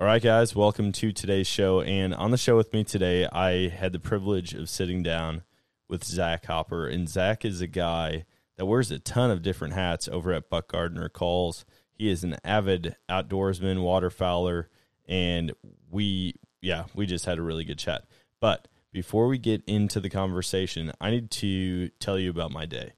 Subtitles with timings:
[0.00, 1.82] All right, guys, welcome to today's show.
[1.82, 5.42] And on the show with me today, I had the privilege of sitting down
[5.90, 6.88] with Zach Hopper.
[6.88, 8.24] And Zach is a guy
[8.56, 11.66] that wears a ton of different hats over at Buck Gardner Calls.
[11.92, 14.68] He is an avid outdoorsman, waterfowler,
[15.06, 15.52] and
[15.90, 18.04] we, yeah, we just had a really good chat.
[18.40, 22.94] But before we get into the conversation, I need to tell you about my day.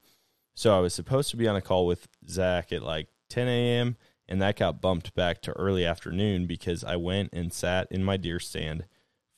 [0.53, 3.97] So I was supposed to be on a call with Zach at like 10 a.m
[4.27, 8.17] and that got bumped back to early afternoon because I went and sat in my
[8.17, 8.85] deer stand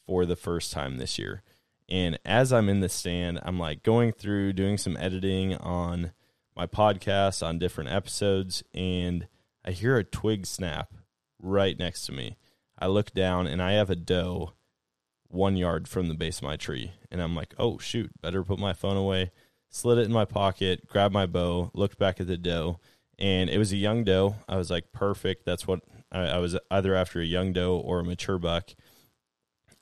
[0.06, 1.44] for the first time this year.
[1.90, 6.12] And as I'm in the stand, I'm like going through doing some editing on
[6.56, 9.28] my podcast on different episodes, and
[9.64, 10.94] I hear a twig snap
[11.40, 12.38] right next to me.
[12.80, 14.54] I look down and I have a doe
[15.28, 16.94] one yard from the base of my tree.
[17.12, 19.32] And I'm like, oh, shoot, better put my phone away.
[19.70, 22.80] Slid it in my pocket, grabbed my bow, looked back at the doe,
[23.18, 24.36] and it was a young doe.
[24.48, 25.46] I was like, perfect.
[25.46, 28.72] That's what I, I was either after a young doe or a mature buck.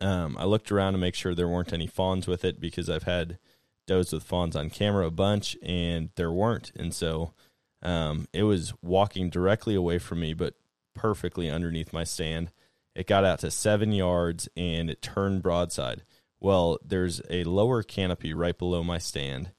[0.02, 3.04] Um, I looked around to make sure there weren't any fawns with it because I've
[3.04, 3.38] had
[3.86, 6.72] does with fawns on camera a bunch and there weren't.
[6.76, 7.34] And so
[7.82, 10.56] um, it was walking directly away from me, but
[10.94, 12.52] perfectly underneath my stand.
[12.96, 16.04] It got out to seven yards and it turned broadside.
[16.40, 19.52] Well, there's a lower canopy right below my stand.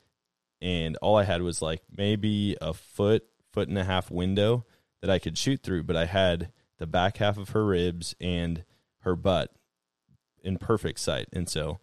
[0.61, 4.67] And all I had was like maybe a foot foot and a half window
[5.01, 8.65] that I could shoot through, but I had the back half of her ribs and
[9.03, 9.55] her butt
[10.43, 11.29] in perfect sight.
[11.33, 11.79] And so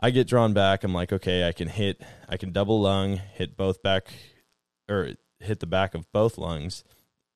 [0.00, 0.82] I get drawn back.
[0.82, 4.08] I'm like, okay, I can hit, I can double lung, hit both back
[4.88, 6.82] or hit the back of both lungs.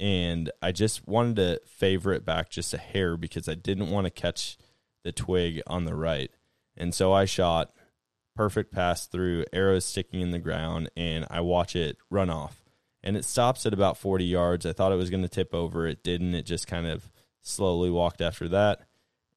[0.01, 4.07] And I just wanted to favor it back just a hair because I didn't want
[4.07, 4.57] to catch
[5.05, 6.31] the twig on the right.
[6.77, 7.73] And so I shot
[8.35, 12.64] perfect pass through, arrows sticking in the ground, and I watch it run off
[13.05, 14.65] and it stops at about 40 yards.
[14.65, 15.87] I thought it was going to tip over.
[15.87, 16.35] It didn't.
[16.35, 17.11] It just kind of
[17.43, 18.81] slowly walked after that.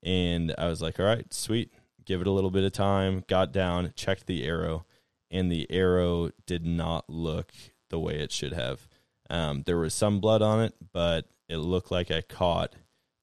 [0.01, 1.73] And I was like, all right, sweet.
[2.05, 3.25] Give it a little bit of time.
[3.27, 4.85] Got down, checked the arrow,
[5.29, 7.51] and the arrow did not look
[7.89, 8.87] the way it should have.
[9.29, 12.73] Um, there was some blood on it, but it looked like I caught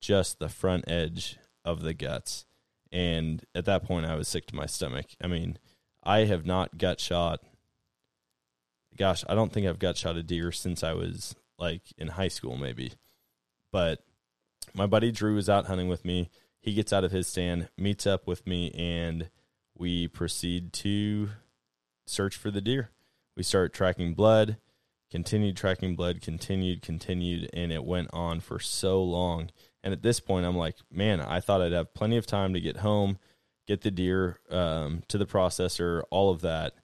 [0.02, 2.44] just the front edge of the guts.
[2.92, 5.06] And at that point, I was sick to my stomach.
[5.22, 5.58] I mean,
[6.02, 7.40] I have not gut shot
[8.96, 12.28] gosh, I don't think I've got shot a deer since I was like in high
[12.28, 12.92] school, maybe.
[13.72, 14.04] But
[14.74, 16.30] my buddy Drew was out hunting with me.
[16.60, 19.28] He gets out of his stand, meets up with me, and
[19.76, 21.30] we proceed to
[22.06, 22.90] search for the deer.
[23.36, 24.56] We start tracking blood,
[25.10, 29.50] continued tracking blood, continued, continued, and it went on for so long.
[29.82, 32.60] And at this point, I'm like, man, I thought I'd have plenty of time to
[32.60, 33.18] get home,
[33.66, 36.74] get the deer um, to the processor, all of that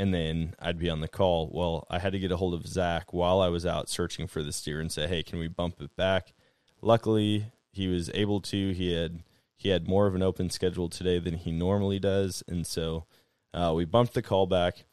[0.00, 1.50] and then I'd be on the call.
[1.52, 4.42] Well, I had to get a hold of Zach while I was out searching for
[4.42, 6.32] the steer and say, "Hey, can we bump it back?"
[6.80, 8.72] Luckily, he was able to.
[8.72, 9.22] He had
[9.56, 13.04] he had more of an open schedule today than he normally does, and so
[13.52, 14.86] uh, we bumped the call back.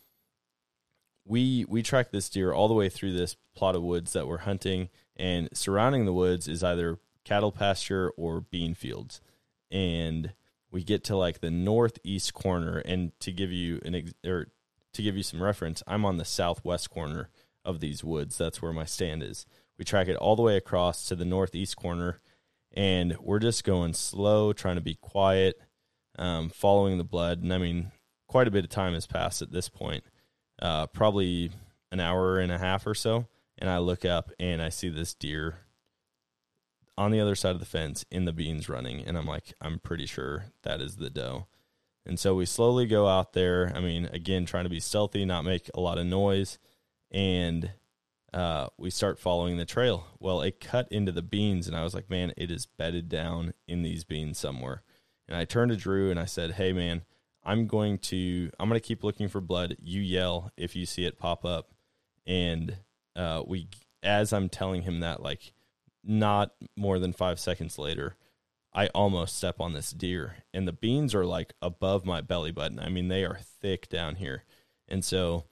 [1.24, 4.40] We we tracked this deer all the way through this plot of woods that we're
[4.40, 9.22] hunting, and surrounding the woods is either cattle pasture or bean fields,
[9.72, 10.34] and
[10.70, 12.80] we get to like the northeast corner.
[12.80, 14.48] And to give you an ex- or
[14.98, 17.30] to give you some reference, I'm on the southwest corner
[17.64, 18.38] of these woods.
[18.38, 19.46] That's where my stand is.
[19.78, 22.20] We track it all the way across to the northeast corner,
[22.74, 25.60] and we're just going slow, trying to be quiet,
[26.18, 27.42] um, following the blood.
[27.42, 27.92] And I mean,
[28.28, 30.04] quite a bit of time has passed at this point,
[30.62, 31.52] uh, probably
[31.92, 33.28] an hour and a half or so.
[33.58, 35.60] And I look up and I see this deer
[36.98, 39.02] on the other side of the fence in the beans running.
[39.02, 41.48] And I'm like, I'm pretty sure that is the doe.
[42.08, 43.72] And so we slowly go out there.
[43.76, 46.58] I mean, again, trying to be stealthy, not make a lot of noise.
[47.12, 47.72] And
[48.34, 50.08] uh, we start following the trail.
[50.20, 53.54] Well, it cut into the beans, and I was like, man, it is bedded down
[53.68, 54.84] in these beans somewhere.
[55.28, 57.04] And I turned to Drew and I said, hey, man,
[57.44, 59.76] I'm going to I'm going to keep looking for blood.
[59.80, 61.72] You yell if you see it pop up.
[62.26, 62.78] And
[63.16, 63.68] uh, we,
[64.02, 65.54] as I'm telling him that, like,
[66.04, 68.16] not more than five seconds later,
[68.78, 72.80] I almost step on this deer, and the beans are like above my belly button.
[72.80, 74.44] I mean, they are thick down here.
[74.88, 75.46] And so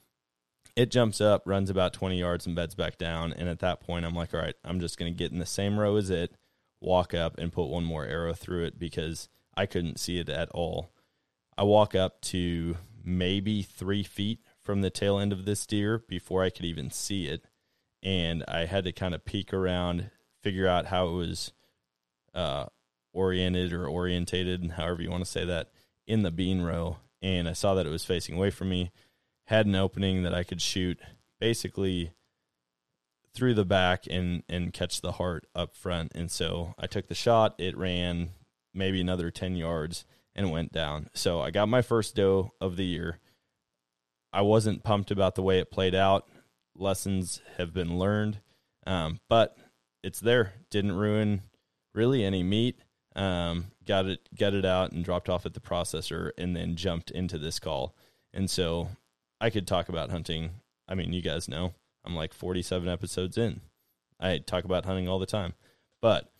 [0.76, 3.34] it jumps up, runs about 20 yards, and beds back down.
[3.34, 5.46] And at that point, I'm like, all right, I'm just going to get in the
[5.48, 6.36] same row as it,
[6.80, 9.28] walk up, and put one more arrow through it because
[9.58, 10.92] I couldn't see it at all.
[11.58, 16.44] I walk up to maybe three feet from the tail end of this deer before
[16.44, 17.44] I could even see it.
[18.04, 20.12] And I had to kind of peek around,
[20.44, 21.54] figure out how it was
[22.36, 22.66] uh,
[23.16, 25.72] oriented or orientated, however you want to say that,
[26.06, 26.98] in the bean row.
[27.22, 28.92] And I saw that it was facing away from me,
[29.46, 31.00] had an opening that I could shoot
[31.40, 32.12] basically
[33.34, 36.12] through the back and and catch the heart up front.
[36.16, 37.56] And so I took the shot.
[37.58, 38.30] It ran
[38.74, 41.10] maybe another ten yards and went down.
[41.14, 43.20] So I got my first doe of the year.
[44.32, 46.28] I wasn't pumped about the way it played out.
[46.78, 48.40] Lessons have been learned,
[48.86, 49.58] um, but
[50.04, 50.54] it's there.
[50.70, 51.42] Didn't ruin
[51.94, 52.80] really any meat.
[53.16, 57.12] Um, got it, got it out, and dropped off at the processor, and then jumped
[57.12, 57.96] into this call.
[58.34, 58.90] And so
[59.40, 60.52] I could talk about hunting.
[60.88, 61.74] I mean, you guys know
[62.04, 63.62] I'm like 47 episodes in.
[64.20, 65.54] I talk about hunting all the time,
[66.02, 66.32] but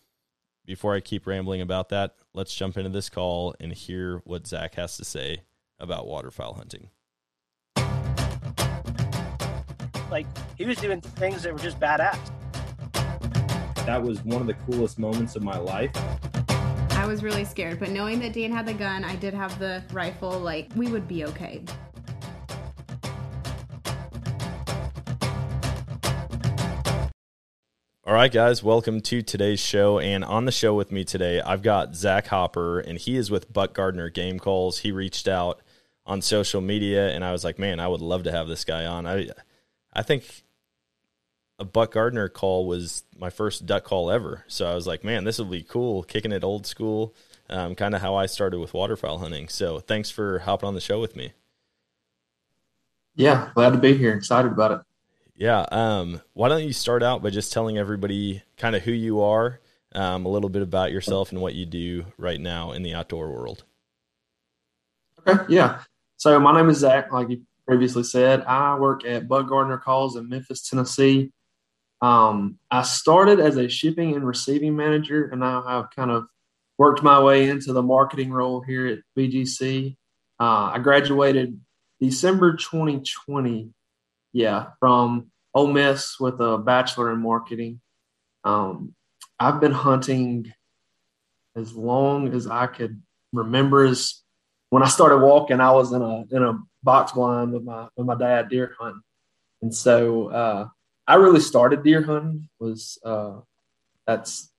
[0.66, 4.74] before I keep rambling about that, let's jump into this call and hear what Zach
[4.74, 5.42] has to say
[5.78, 6.90] about waterfowl hunting.
[10.10, 10.26] Like
[10.56, 12.18] he was doing things that were just badass.
[13.86, 15.92] That was one of the coolest moments of my life.
[16.96, 19.84] I was really scared, but knowing that Dan had the gun, I did have the
[19.92, 21.62] rifle, like we would be okay.
[28.04, 29.98] All right, guys, welcome to today's show.
[29.98, 33.52] And on the show with me today, I've got Zach Hopper, and he is with
[33.52, 34.78] Buck Gardner Game Calls.
[34.78, 35.60] He reached out
[36.06, 38.86] on social media, and I was like, man, I would love to have this guy
[38.86, 39.06] on.
[39.06, 39.28] I,
[39.92, 40.24] I think
[41.58, 44.44] a Buck Gardner call was my first duck call ever.
[44.46, 47.14] So I was like, man, this will be cool, kicking it old school,
[47.48, 49.48] um, kind of how I started with waterfowl hunting.
[49.48, 51.32] So thanks for hopping on the show with me.
[53.14, 54.14] Yeah, glad to be here.
[54.14, 54.80] Excited about it.
[55.34, 55.64] Yeah.
[55.70, 59.60] Um, why don't you start out by just telling everybody kind of who you are,
[59.94, 63.30] um, a little bit about yourself and what you do right now in the outdoor
[63.30, 63.64] world?
[65.26, 65.44] Okay.
[65.48, 65.80] Yeah.
[66.18, 68.42] So my name is Zach, like you previously said.
[68.42, 71.32] I work at Buck Gardner Calls in Memphis, Tennessee.
[72.02, 76.26] Um, I started as a shipping and receiving manager, and now I've kind of
[76.78, 79.96] worked my way into the marketing role here at BGC.
[80.38, 81.58] Uh, I graduated
[82.00, 83.72] December 2020
[84.36, 87.80] yeah, from Ole Miss with a bachelor in marketing.
[88.44, 88.94] Um,
[89.40, 90.52] I've been hunting
[91.56, 93.00] as long as I could
[93.32, 93.86] remember.
[93.86, 94.22] As
[94.68, 98.06] when I started walking, I was in a in a box blind with my with
[98.06, 99.00] my dad deer hunting,
[99.62, 100.68] and so uh,
[101.06, 102.48] I really started deer hunting.
[102.58, 103.40] Was uh,
[104.06, 104.50] that's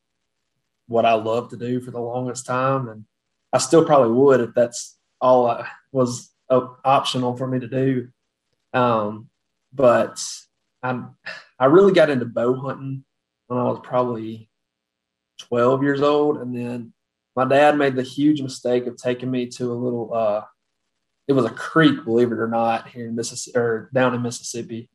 [0.88, 3.06] what I love to do for the longest time, and
[3.52, 8.10] I still probably would if that's all I, was uh, optional for me to do.
[8.74, 9.30] Um,
[9.74, 10.24] but
[10.84, 11.16] I'm
[11.60, 13.04] I really got into bow hunting
[13.48, 14.50] when I was probably
[15.40, 16.94] 12 years old, and then
[17.36, 20.14] my dad made the huge mistake of taking me to a little.
[20.14, 20.42] Uh,
[21.28, 24.90] it was a creek, believe it or not, here in Mississippi or down in Mississippi,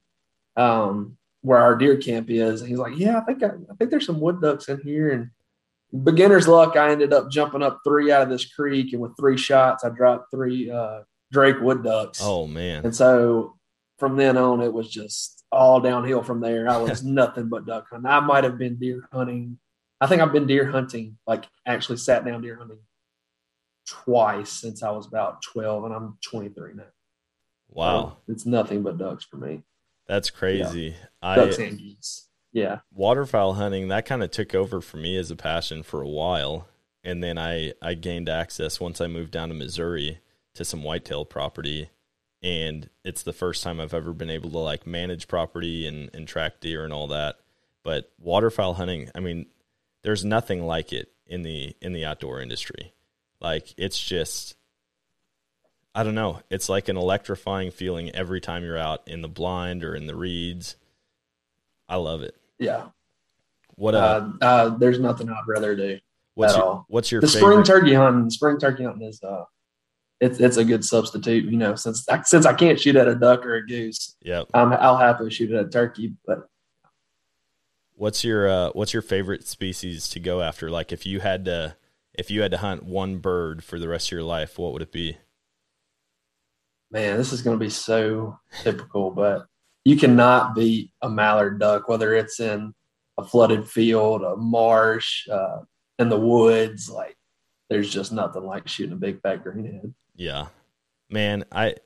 [0.56, 2.60] um, where our deer camp is.
[2.60, 5.10] And he's like, "Yeah, I think I, I think there's some wood ducks in here."
[5.10, 9.16] And beginner's luck, I ended up jumping up three out of this creek, and with
[9.16, 12.20] three shots, I dropped three uh, Drake wood ducks.
[12.22, 12.84] Oh man!
[12.84, 13.56] And so
[13.98, 16.68] from then on, it was just all downhill from there.
[16.68, 18.10] I was nothing but duck hunting.
[18.10, 19.58] I might have been deer hunting.
[20.00, 22.80] I think I've been deer hunting, like actually sat down deer hunting
[23.86, 26.82] twice since I was about 12, and I'm 23 now.
[27.70, 28.16] Wow.
[28.26, 29.62] So it's nothing but ducks for me.
[30.06, 30.94] That's crazy.
[31.22, 31.34] Yeah.
[31.37, 32.28] Ducks I, and geese.
[32.52, 32.81] Yeah.
[32.93, 36.69] Waterfowl hunting, that kind of took over for me as a passion for a while.
[37.04, 40.20] And then I, I gained access once I moved down to Missouri
[40.54, 41.90] to some whitetail property
[42.43, 46.26] and it's the first time I've ever been able to like manage property and, and
[46.26, 47.37] track deer and all that.
[47.84, 49.46] But waterfowl hunting, I mean,
[50.02, 52.94] there's nothing like it in the in the outdoor industry.
[53.41, 54.56] Like it's just
[55.94, 56.41] I don't know.
[56.51, 60.17] It's like an electrifying feeling every time you're out in the blind or in the
[60.17, 60.77] reeds.
[61.89, 62.34] I love it.
[62.58, 62.87] Yeah.
[63.75, 65.99] What uh, uh, uh there's nothing I'd rather do.
[66.34, 66.87] What's your, all.
[66.89, 67.65] what's your the favorite?
[67.65, 68.31] spring turkey hunting?
[68.31, 69.44] Spring turkey hunting is uh
[70.22, 71.44] it's it's a good substitute.
[71.44, 74.72] You know, since since I can't shoot at a duck or a goose, yeah, um,
[74.72, 76.15] I'll happily shoot at a turkey.
[76.25, 76.49] But
[77.96, 80.70] what's your uh, what's your favorite species to go after?
[80.70, 81.77] Like if you had to
[82.15, 84.82] if you had to hunt one bird for the rest of your life, what would
[84.82, 85.19] it be?
[86.93, 89.46] Man, this is going to be so typical, but
[89.84, 92.75] you cannot beat a mallard duck, whether it's in
[93.19, 95.61] a flooded field, a marsh, uh,
[95.99, 96.91] in the woods.
[96.91, 97.17] Like,
[97.70, 99.94] there's just nothing like shooting a big fat greenhead.
[100.15, 100.49] Yeah.
[101.08, 101.77] Man, I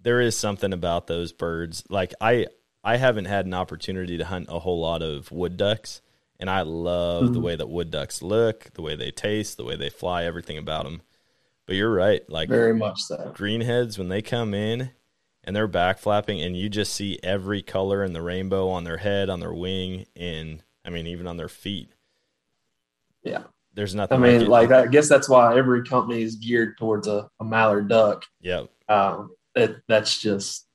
[0.00, 1.84] there is something about those birds.
[1.88, 2.46] Like I
[2.84, 6.00] I haven't had an opportunity to hunt a whole lot of wood ducks,
[6.40, 7.32] and I love mm-hmm.
[7.34, 10.58] the way that wood ducks look, the way they taste, the way they fly, everything
[10.58, 11.02] about them.
[11.66, 13.32] But you're right, like very much so.
[13.36, 14.90] Greenheads when they come in
[15.44, 18.98] and they're back flapping, and you just see every color in the rainbow on their
[18.98, 21.90] head, on their wing, and I mean even on their feet.
[23.22, 24.18] Yeah, there's nothing.
[24.18, 27.44] I mean, like, like I guess that's why every company is geared towards a, a
[27.44, 28.24] mallard duck.
[28.40, 28.64] Yeah.
[28.88, 30.66] Um, it, that's just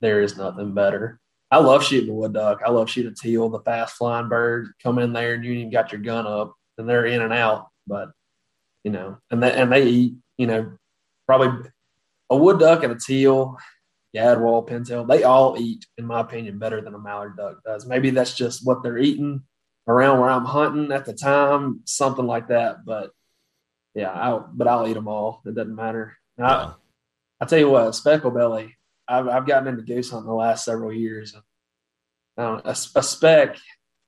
[0.00, 1.20] there is nothing better.
[1.50, 2.60] I love shooting a wood duck.
[2.66, 4.68] I love shooting a teal, the fast flying bird.
[4.82, 7.68] Come in there and you even got your gun up, and they're in and out.
[7.86, 8.10] But
[8.86, 10.14] you know, and they and they eat.
[10.38, 10.72] You know,
[11.26, 11.68] probably
[12.30, 13.56] a wood duck and a teal,
[14.14, 15.08] gadwall, pintail.
[15.08, 17.84] They all eat, in my opinion, better than a mallard duck does.
[17.84, 19.42] Maybe that's just what they're eating
[19.88, 22.84] around where I'm hunting at the time, something like that.
[22.84, 23.10] But
[23.94, 25.42] yeah, I, but I'll eat them all.
[25.46, 26.16] It doesn't matter.
[26.38, 26.74] I,
[27.40, 28.76] I tell you what, speckle belly.
[29.08, 31.34] I've, I've gotten into goose hunting the last several years.
[32.36, 33.56] Um, a, a speck,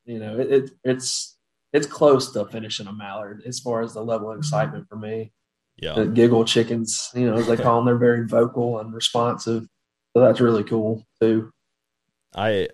[0.04, 1.37] you know, it, it, it's
[1.78, 5.32] it's close to finishing a mallard as far as the level of excitement for me.
[5.76, 9.66] Yeah, the giggle chickens, you know, as they call them, they're very vocal and responsive.
[10.12, 11.50] So that's really cool too.
[12.34, 12.68] I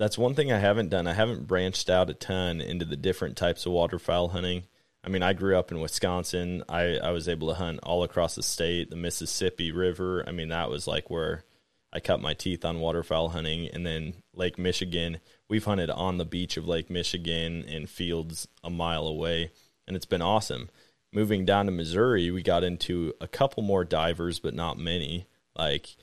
[0.00, 1.06] that's one thing I haven't done.
[1.06, 4.64] I haven't branched out a ton into the different types of waterfowl hunting.
[5.04, 6.62] I mean, I grew up in Wisconsin.
[6.68, 10.24] I, I was able to hunt all across the state, the Mississippi River.
[10.26, 11.44] I mean, that was like where
[11.92, 13.68] I cut my teeth on waterfowl hunting.
[13.68, 15.20] And then Lake Michigan,
[15.50, 19.50] we've hunted on the beach of Lake Michigan in fields a mile away,
[19.86, 20.70] and it's been awesome.
[21.12, 25.26] Moving down to Missouri, we got into a couple more divers, but not many.
[25.58, 25.96] Like,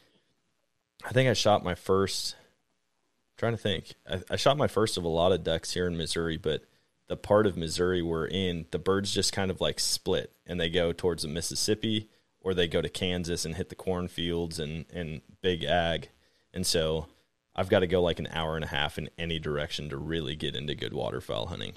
[1.06, 2.36] I think I shot my first.
[2.36, 5.88] I'm trying to think, I, I shot my first of a lot of ducks here
[5.88, 6.66] in Missouri, but
[7.08, 10.70] the part of Missouri we're in, the birds just kind of like split and they
[10.70, 12.10] go towards the Mississippi
[12.42, 16.10] or they go to Kansas and hit the cornfields and, and big ag.
[16.54, 17.08] And so
[17.58, 20.36] I've got to go like an hour and a half in any direction to really
[20.36, 21.74] get into good waterfowl hunting.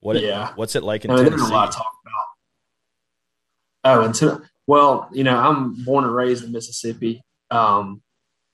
[0.00, 0.50] What yeah.
[0.50, 1.40] It, what's it like in I mean, Tennessee?
[1.40, 2.12] There's a lot to talk about.
[3.84, 7.22] Oh, and well, you know, I'm born and raised in Mississippi.
[7.50, 8.02] Um,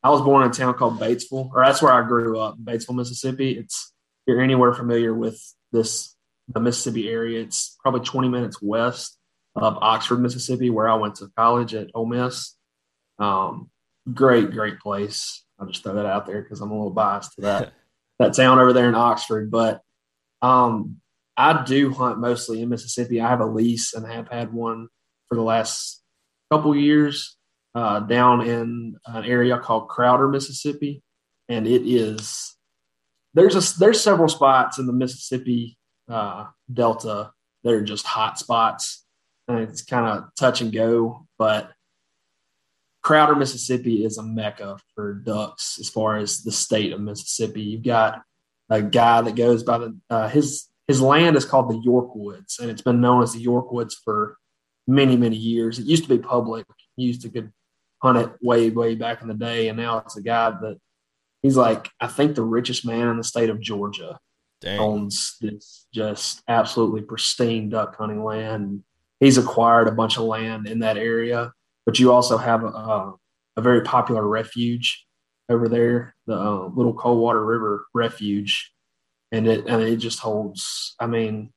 [0.03, 2.95] I was born in a town called Batesville, or that's where I grew up, Batesville,
[2.95, 3.59] Mississippi.
[3.59, 3.93] It's
[4.27, 5.43] if you're anywhere familiar with
[5.73, 6.15] this
[6.49, 7.41] the Mississippi area.
[7.41, 9.19] It's probably 20 minutes west
[9.55, 12.57] of Oxford, Mississippi, where I went to college at Ole Miss.
[13.19, 13.71] Um,
[14.13, 15.45] great, great place.
[15.59, 17.73] I'll just throw that out there because I'm a little biased to that
[18.19, 19.51] that town over there in Oxford.
[19.51, 19.83] But
[20.43, 21.01] um,
[21.37, 23.21] I do hunt mostly in Mississippi.
[23.21, 24.89] I have a lease and have had one
[25.27, 26.03] for the last
[26.51, 27.37] couple years
[27.75, 31.03] uh, down in an area called Crowder, Mississippi,
[31.49, 32.57] and it is
[33.35, 37.33] there's a there's several spots in the Mississippi uh, Delta
[37.65, 39.05] that are just hot spots.
[39.47, 41.71] And it's kind of touch and go, but
[43.09, 47.63] Crowder, Mississippi is a mecca for ducks as far as the state of Mississippi.
[47.63, 48.21] You've got
[48.69, 52.59] a guy that goes by the uh, his his land is called the York Woods,
[52.59, 54.37] and it's been known as the York Woods for
[54.87, 55.79] many many years.
[55.79, 56.67] It used to be public.
[56.97, 57.51] You used to could
[58.03, 60.77] hunt it way way back in the day, and now it's a guy that
[61.41, 64.19] he's like, I think the richest man in the state of Georgia
[64.61, 64.79] Dang.
[64.79, 68.83] owns this just absolutely pristine duck hunting land.
[69.19, 71.55] He's acquired a bunch of land in that area,
[71.89, 73.15] but you also have a,
[73.57, 75.07] a very popular refuge
[75.49, 78.75] over there, the uh, Little Coldwater River Refuge,
[79.33, 80.95] and it and it just holds.
[81.01, 81.51] I mean,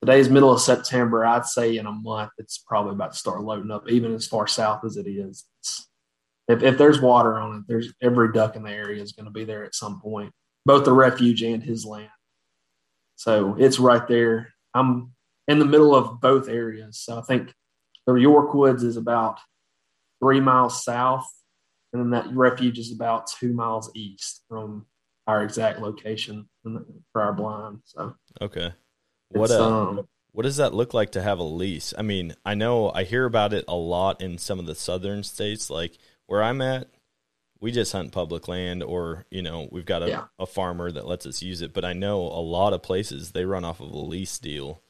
[0.00, 1.26] today's middle of September.
[1.26, 4.46] I'd say in a month it's probably about to start loading up, even as far
[4.46, 5.44] south as it is.
[6.46, 9.32] If, if there's water on it, there's every duck in the area is going to
[9.32, 10.30] be there at some point,
[10.64, 12.10] both the refuge and his land.
[13.16, 14.54] So it's right there.
[14.72, 15.10] I'm
[15.48, 17.00] in the middle of both areas.
[17.00, 17.52] So I think
[18.06, 19.38] the York Woods is about
[20.20, 21.26] three miles south,
[21.92, 24.86] and then that refuge is about two miles east from
[25.26, 26.48] our exact location
[27.12, 27.80] for our blind.
[27.84, 28.72] So okay,
[29.28, 31.92] what uh, um, what does that look like to have a lease?
[31.96, 35.22] I mean, I know I hear about it a lot in some of the southern
[35.22, 36.88] states, like where I'm at,
[37.60, 40.24] we just hunt public land or, you know, we've got a, yeah.
[40.38, 41.72] a farmer that lets us use it.
[41.72, 44.82] But I know a lot of places they run off of a lease deal.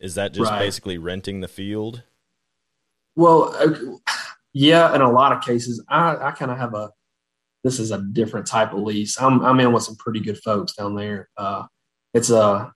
[0.00, 0.58] Is that just right.
[0.58, 2.02] basically renting the field?
[3.18, 4.00] Well,
[4.52, 6.90] yeah, in a lot of cases, I, I kind of have a
[7.64, 9.20] this is a different type of lease.
[9.20, 11.28] I'm I'm in with some pretty good folks down there.
[11.36, 11.64] Uh,
[12.14, 12.72] it's a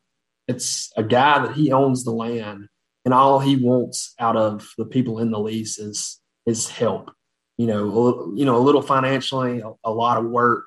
[0.48, 2.68] it's a guy that he owns the land,
[3.04, 7.12] and all he wants out of the people in the lease is is help
[7.62, 10.66] you know, a little, you know, a little financially, a, a lot of work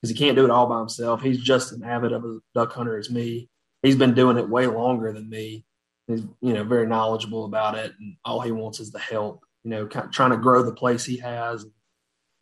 [0.00, 1.22] because he can't do it all by himself.
[1.22, 3.48] He's just an avid of a duck hunter as me.
[3.82, 5.64] He's been doing it way longer than me.
[6.12, 9.44] He's, you know, very knowledgeable about it, and all he wants is the help.
[9.64, 11.64] You know, kind of trying to grow the place he has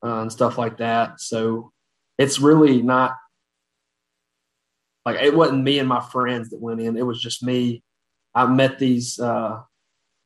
[0.05, 1.21] uh, and stuff like that.
[1.21, 1.73] So
[2.19, 3.17] it's really not
[5.05, 6.97] like it wasn't me and my friends that went in.
[6.97, 7.83] It was just me.
[8.35, 9.19] I met these.
[9.19, 9.61] Uh,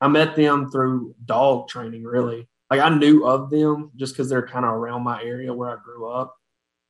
[0.01, 4.47] I met them through dog training, really like I knew of them just because they're
[4.47, 6.37] kind of around my area where I grew up.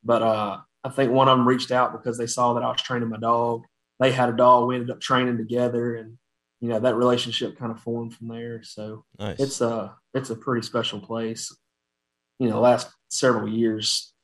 [0.02, 2.80] But uh, I think one of them reached out because they saw that I was
[2.80, 3.64] training my dog.
[4.00, 4.68] They had a dog.
[4.68, 6.18] We ended up training together, and
[6.64, 8.62] you know that relationship kind of formed from there.
[8.62, 9.38] So nice.
[9.38, 11.54] it's a it's a pretty special place.
[12.38, 14.14] You know, last several years,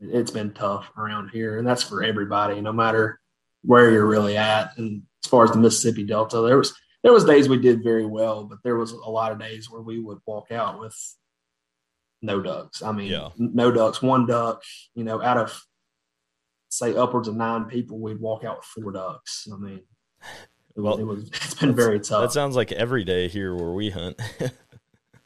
[0.00, 3.20] it's been tough around here, and that's for everybody, no matter
[3.64, 4.78] where you're really at.
[4.78, 8.06] And as far as the Mississippi Delta, there was there was days we did very
[8.06, 10.96] well, but there was a lot of days where we would walk out with
[12.22, 12.80] no ducks.
[12.82, 13.28] I mean, Yeah.
[13.36, 14.62] no ducks, one duck.
[14.94, 15.62] You know, out of
[16.70, 19.46] say upwards of nine people, we'd walk out with four ducks.
[19.52, 19.82] I mean,
[20.74, 22.22] Well, it was it's been very tough.
[22.22, 24.20] That sounds like every day here where we hunt.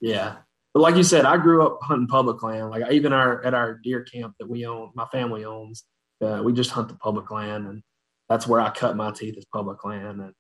[0.01, 0.37] Yeah.
[0.75, 2.71] But like you said, I grew up hunting public land.
[2.71, 5.85] Like even our at our deer camp that we own, my family owns,
[6.21, 7.83] uh, we just hunt the public land, and
[8.29, 10.21] that's where I cut my teeth is public land.
[10.21, 10.33] And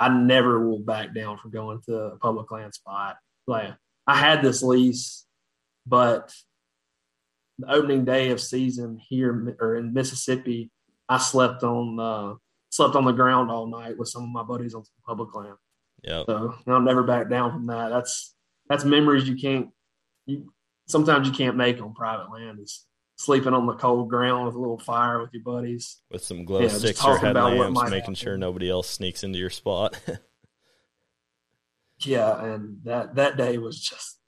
[0.00, 3.16] I never will back down from going to a public land spot.
[3.46, 3.72] Like
[4.06, 5.26] I had this lease,
[5.86, 6.34] but
[7.58, 10.70] the opening day of season here or in Mississippi,
[11.08, 12.34] I slept on uh,
[12.74, 15.54] slept on the ground all night with some of my buddies on some public land.
[16.02, 16.24] Yeah.
[16.26, 17.90] So I'll never back down from that.
[17.90, 18.34] That's
[18.68, 19.68] that's memories you can't.
[20.26, 20.52] You
[20.88, 22.58] sometimes you can't make on private land.
[22.60, 22.84] Is
[23.16, 26.00] sleeping on the cold ground with a little fire with your buddies.
[26.10, 29.98] With some glow Yeah, sticks or headlamps, making sure nobody else sneaks into your spot.
[32.00, 34.18] Yeah, and that that day was just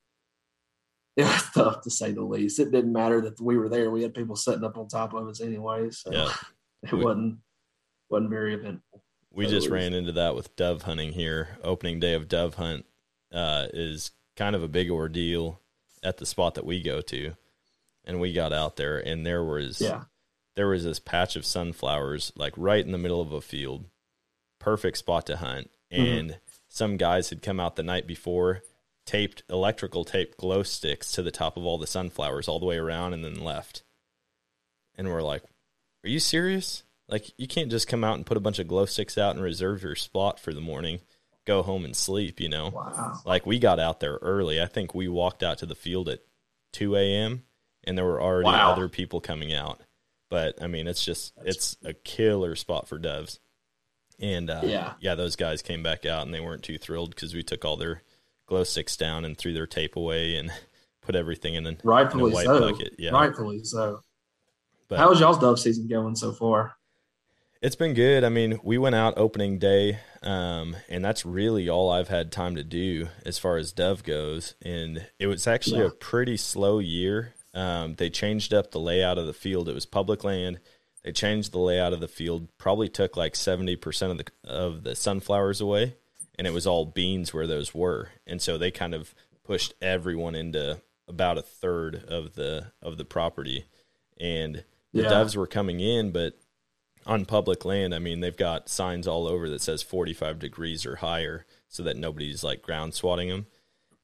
[1.16, 2.60] it was tough to say the least.
[2.60, 3.90] It didn't matter that we were there.
[3.90, 6.28] We had people sitting up on top of us anyway, so Yeah.
[6.84, 7.38] it We- wasn't
[8.08, 9.02] wasn't very eventful.
[9.30, 11.58] we just ran into that with dove hunting here.
[11.62, 12.86] Opening day of dove hunt
[13.32, 15.60] uh, is kind of a big ordeal
[16.02, 17.32] at the spot that we go to,
[18.04, 20.04] and we got out there, and there was Yeah,
[20.54, 23.84] there was this patch of sunflowers like right in the middle of a field,
[24.58, 25.70] perfect spot to hunt.
[25.92, 26.18] Mhm.
[26.18, 28.62] And some guys had come out the night before,
[29.04, 32.76] taped electrical tape glow sticks to the top of all the sunflowers all the way
[32.76, 33.82] around, and then left.
[34.94, 35.42] And we're like,
[36.04, 36.82] "Are you serious?
[37.08, 39.44] Like you can't just come out and put a bunch of glow sticks out and
[39.44, 41.00] reserve your spot for the morning,
[41.44, 43.20] go home and sleep, you know?" wow.
[43.24, 44.60] Like we got out there early.
[44.60, 46.20] I think we walked out to the field at
[46.72, 47.44] 2 a.m.
[47.84, 48.72] and there were already Wow.
[48.72, 49.80] other people coming out.
[50.28, 53.38] But I mean, it's just it's a killer spot for doves.
[54.18, 54.94] And uh, Yeah.
[54.98, 57.76] yeah, those guys came back out and they weren't too thrilled because we took all
[57.76, 58.02] their
[58.46, 60.50] glow sticks down and threw their tape away and
[61.02, 62.60] put everything in a, Rightfully in a white so.
[62.60, 62.94] bucket.
[62.98, 64.00] Yeah, Rightfully so.
[64.88, 66.76] but How's y'all's dove season going so far?
[67.62, 68.22] It's been good.
[68.22, 72.54] I mean, we went out opening day, um, and that's really all I've had time
[72.56, 74.54] to do as far as dove goes.
[74.62, 75.86] And it was actually Yeah.
[75.86, 77.34] a pretty slow year.
[77.54, 79.68] Um, they changed up the layout of the field.
[79.68, 80.60] It was public land.
[81.02, 82.48] They changed the layout of the field.
[82.58, 85.94] Probably took like seventy percent of the of the sunflowers away,
[86.36, 88.10] and it was all beans where those were.
[88.26, 89.14] And so they kind of
[89.44, 93.64] pushed everyone into about a third of the of the property,
[94.20, 95.08] and the Yeah.
[95.08, 96.36] doves were coming in, but
[97.06, 100.96] on public land, I mean, they've got signs all over that says 45 degrees or
[100.96, 103.46] higher so that nobody's like ground swatting them.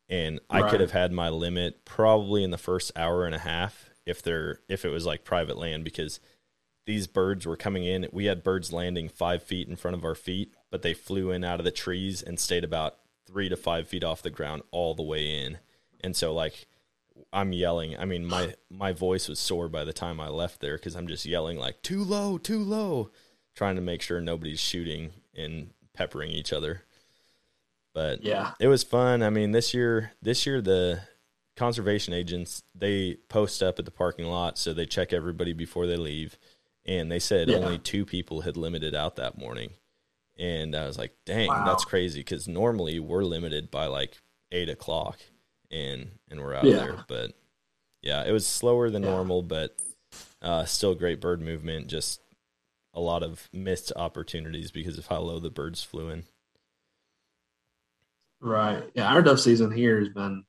[0.09, 0.71] And I Right.
[0.71, 4.61] could have had my limit probably in the first hour and a half if they're
[4.69, 6.21] if it was like private land because
[6.87, 8.09] these birds were coming in.
[8.13, 11.45] We had birds landing five feet in front of our feet, but they flew in
[11.45, 14.95] out of the trees and stayed about three to five feet off the ground all
[14.95, 15.59] the way in.
[16.01, 16.67] And so like
[17.33, 17.97] I'm yelling.
[17.99, 21.09] I mean, my my voice was sore by the time I left there because I'm
[21.09, 23.11] just yelling like too low, too low,
[23.55, 26.83] trying to make sure nobody's shooting and peppering each other.
[27.95, 28.55] But Yeah.
[28.59, 29.23] it was fun.
[29.23, 31.03] I mean, this year, this year the
[31.57, 35.97] conservation agents they post up at the parking lot, so they check everybody before they
[35.97, 36.39] leave,
[36.87, 37.57] and they said Yeah.
[37.59, 39.75] only two people had limited out that morning,
[40.39, 41.65] and I was like, dang, Wow.
[41.67, 45.21] that's crazy because normally we're limited by like eight o'clock,
[45.73, 46.77] and and we're out Yeah.
[46.77, 47.33] there, but
[48.03, 49.11] yeah, it was slower than Yeah.
[49.11, 49.77] normal, but
[50.43, 51.87] uh, still great bird movement.
[51.89, 52.21] Just
[52.95, 56.25] a lot of missed opportunities because of how low the birds flew in.
[58.41, 58.91] Right.
[58.95, 60.45] Yeah, our dove season here has been.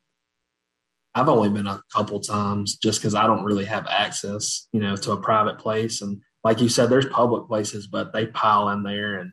[1.16, 4.96] I've only been a couple times just because I don't really have access, you know,
[4.96, 6.02] to a private place.
[6.02, 9.32] And like you said, there's public places, but they pile in there, and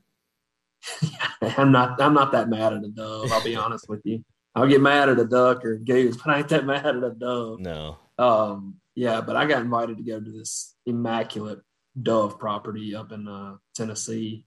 [1.58, 2.00] I'm not.
[2.00, 3.32] I'm not that mad at a dove.
[3.32, 4.22] I'll be honest with you.
[4.60, 7.02] I'll get mad at a duck or a goose, but I ain't that mad at
[7.02, 7.60] a dove.
[7.60, 11.60] No, Um, yeah, but I got invited to go to this immaculate
[12.00, 14.44] dove property up in uh, Tennessee,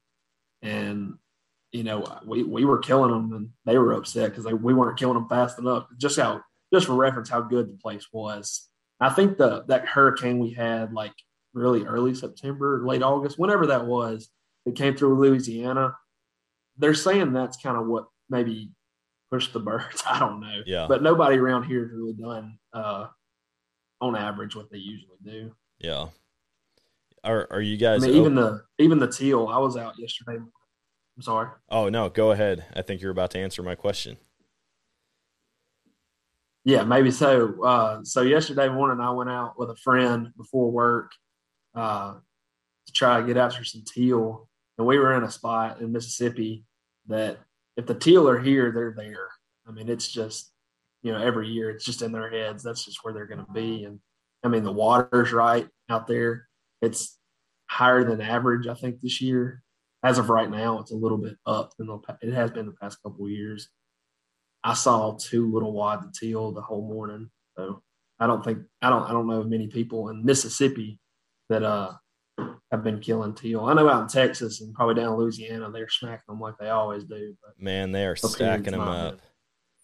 [0.61, 1.15] and
[1.71, 5.15] you know we, we were killing them, and they were upset because we weren't killing
[5.15, 5.87] them fast enough.
[5.97, 8.69] Just how just for reference, how good the place was.
[8.99, 11.13] I think the that hurricane we had like
[11.53, 14.29] really early September, late August, whenever that was,
[14.65, 15.95] that came through Louisiana.
[16.77, 18.71] They're saying that's kind of what maybe
[19.33, 20.03] pushed the birds.
[20.09, 20.61] I don't know.
[20.65, 20.85] Yeah.
[20.87, 23.07] But nobody around here has really done uh,
[23.99, 25.51] on average what they usually do.
[25.79, 26.07] yeah.
[27.25, 28.01] Are are you I guys?
[28.01, 29.47] mean, even the even the teal.
[29.47, 30.39] I was out yesterday.
[31.15, 31.47] I'm sorry.
[31.69, 32.65] oh no, go ahead.
[32.75, 34.17] I think you're about to answer my question.
[36.65, 37.63] Yeah, maybe so.
[37.63, 41.11] Uh, so yesterday morning, I went out with a friend before work
[41.75, 42.15] uh,
[42.87, 46.65] to try to get after some teal, and we were in a spot in Mississippi
[47.07, 47.39] that
[47.77, 49.29] if the teal are here, they're there.
[49.67, 50.51] I mean, it's just
[51.01, 52.63] you know every year it's just in their heads.
[52.63, 53.99] That's just where they're going to be, and
[54.43, 56.47] I mean the water's right out there.
[56.81, 57.17] It's
[57.67, 59.63] higher than average, I think, this year.
[60.03, 63.01] As of right now, it's a little bit up the, it has been the past
[63.01, 63.69] couple years.
[64.63, 67.29] I saw two little wads of teal the whole morning.
[67.57, 67.81] So
[68.19, 70.99] I don't think I don't I don't know many people in Mississippi
[71.49, 71.93] that uh
[72.73, 73.65] have been killing teal.
[73.65, 76.69] I know out in Texas and probably down in Louisiana they're smacking them like they
[76.69, 77.35] always do.
[77.39, 79.19] But Man, they are stacking them up.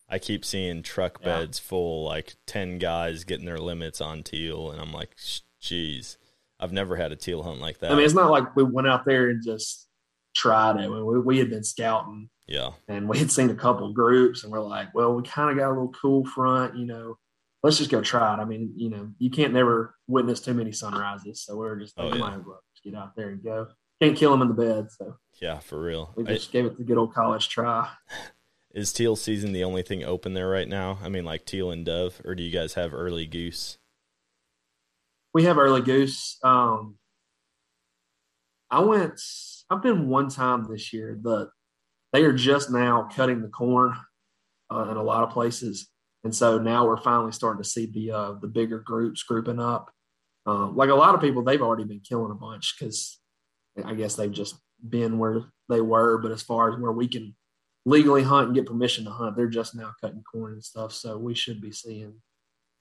[0.10, 1.40] I keep seeing truck Yeah.
[1.42, 5.16] beds full, like ten guys getting their limits on teal, and I'm like,
[5.62, 6.18] "Geez,
[6.60, 8.88] I've never had a teal hunt like that." I mean, it's not like we went
[8.88, 9.88] out there and just
[10.36, 10.90] tried it.
[10.90, 14.62] We, we had been scouting yeah, and we had seen a couple groups and we're
[14.62, 17.20] like, well, we kind of got a little cool front, you know,
[17.62, 18.40] let's just go try it.
[18.40, 21.44] I mean, you know, you can't never witness too many sunrises.
[21.44, 22.38] So we are just Oh, yeah.
[22.80, 23.68] Just get out there and go.
[24.02, 24.88] Can't kill them in the bed.
[24.92, 26.14] So yeah, for real.
[26.16, 27.90] we I- just gave it the good old college try.
[28.74, 31.00] is teal season the only thing open there right now?
[31.04, 33.78] I mean, like teal and dove, or do you guys have early goose?
[35.34, 36.38] We have early goose.
[36.44, 36.96] Um,
[38.72, 39.20] I went,
[39.70, 41.18] I've been one time this year.
[41.22, 41.50] The
[42.14, 43.96] they are just now cutting the corn
[44.74, 45.90] uh, in a lot of places,
[46.24, 49.92] and so now we're finally starting to see the uh, the bigger groups grouping up.
[50.46, 53.20] Um, like a lot of people, they've already been killing a bunch because
[53.84, 54.56] I guess they've just
[54.88, 56.18] been where they were.
[56.18, 57.36] But as far as where we can
[57.86, 60.94] legally hunt and get permission to hunt, they're just now cutting corn and stuff.
[60.94, 62.14] So we should be seeing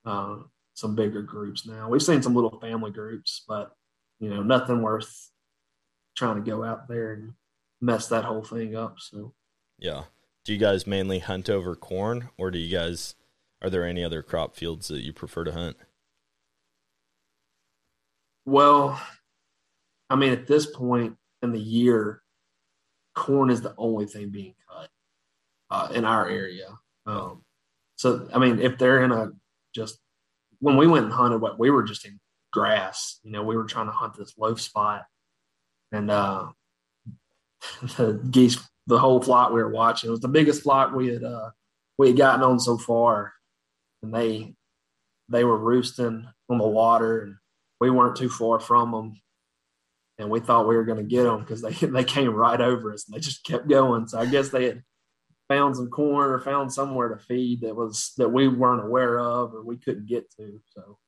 [0.04, 0.36] uh,
[0.74, 1.88] some bigger groups now.
[1.88, 3.72] We've seen some little family groups, but
[4.20, 5.30] you know nothing worth
[6.16, 7.32] trying to go out there and
[7.80, 8.96] mess that whole thing up.
[8.98, 9.34] So
[9.78, 10.04] Yeah.
[10.44, 13.14] Do you guys mainly hunt over corn, or do you guys?
[13.60, 15.76] Are there any other crop fields that you prefer to hunt?
[18.48, 18.98] Well,
[20.08, 22.22] I mean, at this point in the year,
[23.14, 24.88] corn is the only thing being cut
[25.70, 26.68] uh, in our area.
[27.04, 27.42] Um,
[27.96, 29.32] so, I mean, if they're in a
[29.74, 29.98] just
[30.60, 32.18] when we went and hunted, what we were just in
[32.50, 33.20] grass.
[33.22, 35.04] You know, we were trying to hunt this low spot,
[35.92, 36.46] and uh,
[37.98, 38.56] the geese,
[38.86, 41.50] the whole flock we were watching, it was the biggest flock we had uh,
[41.98, 43.34] we had gotten on so far,
[44.02, 44.54] and they
[45.28, 47.34] they were roosting on the water and
[47.80, 49.20] we weren't too far from them,
[50.18, 52.92] and we thought we were going to get them because they they came right over
[52.92, 54.06] us and they just kept going.
[54.08, 54.82] So I guess they had
[55.48, 59.54] found some corn or found somewhere to feed that was that we weren't aware of
[59.54, 60.60] or we couldn't get to.
[60.74, 60.98] So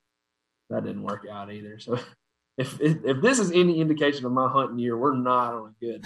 [0.71, 1.79] that didn't work out either.
[1.79, 1.95] So
[2.59, 5.85] if if, if this is any indication of my hunting year, we're not on a
[5.85, 6.05] good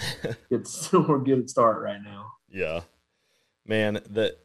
[0.49, 0.67] good
[1.07, 2.31] we're good start right now.
[2.49, 2.81] Yeah.
[3.67, 4.37] Man, the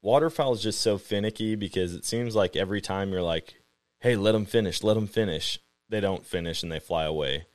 [0.00, 3.57] waterfowl is just so finicky because it seems like every time you're like,
[4.00, 5.58] hey, let them finish, let them finish,
[5.88, 7.46] they don't finish and they fly away.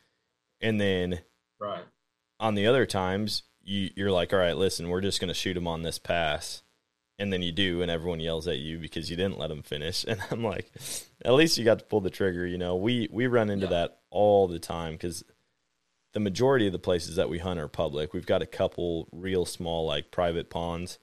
[0.62, 1.20] And then
[1.60, 1.84] Right.
[2.40, 5.54] on the other times, you, you're like, all right, listen, we're just going to shoot
[5.54, 6.64] them on this pass.
[7.20, 10.04] And then you do, and everyone yells at you because you didn't let them finish.
[10.08, 10.72] And I'm like,
[11.24, 12.46] at least you got to pull the trigger.
[12.46, 13.72] You know, we we run into Yeah.
[13.72, 15.24] that all the time because
[16.14, 18.14] the majority of the places that we hunt are public.
[18.14, 20.98] We've got a couple real small like private ponds,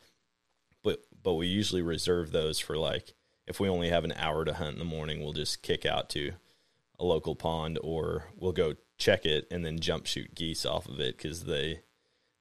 [0.83, 3.14] but but we usually reserve those for like
[3.50, 6.08] if we only have an hour to hunt in the morning, we'll just kick out
[6.10, 6.30] to
[7.00, 11.00] a local pond or we'll go check it and then jump shoot geese off of
[11.00, 11.80] it because they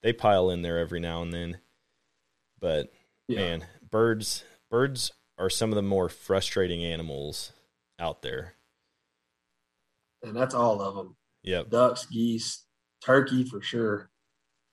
[0.04, 1.58] they pile in there every now and then.
[2.60, 2.94] But
[3.28, 3.40] Yeah.
[3.40, 7.54] man, birds birds are some of the more frustrating animals
[7.98, 8.54] out there.
[10.22, 11.16] And that's all of them.
[11.44, 12.66] Yep, Ducks, geese,
[13.04, 14.12] turkey for sure.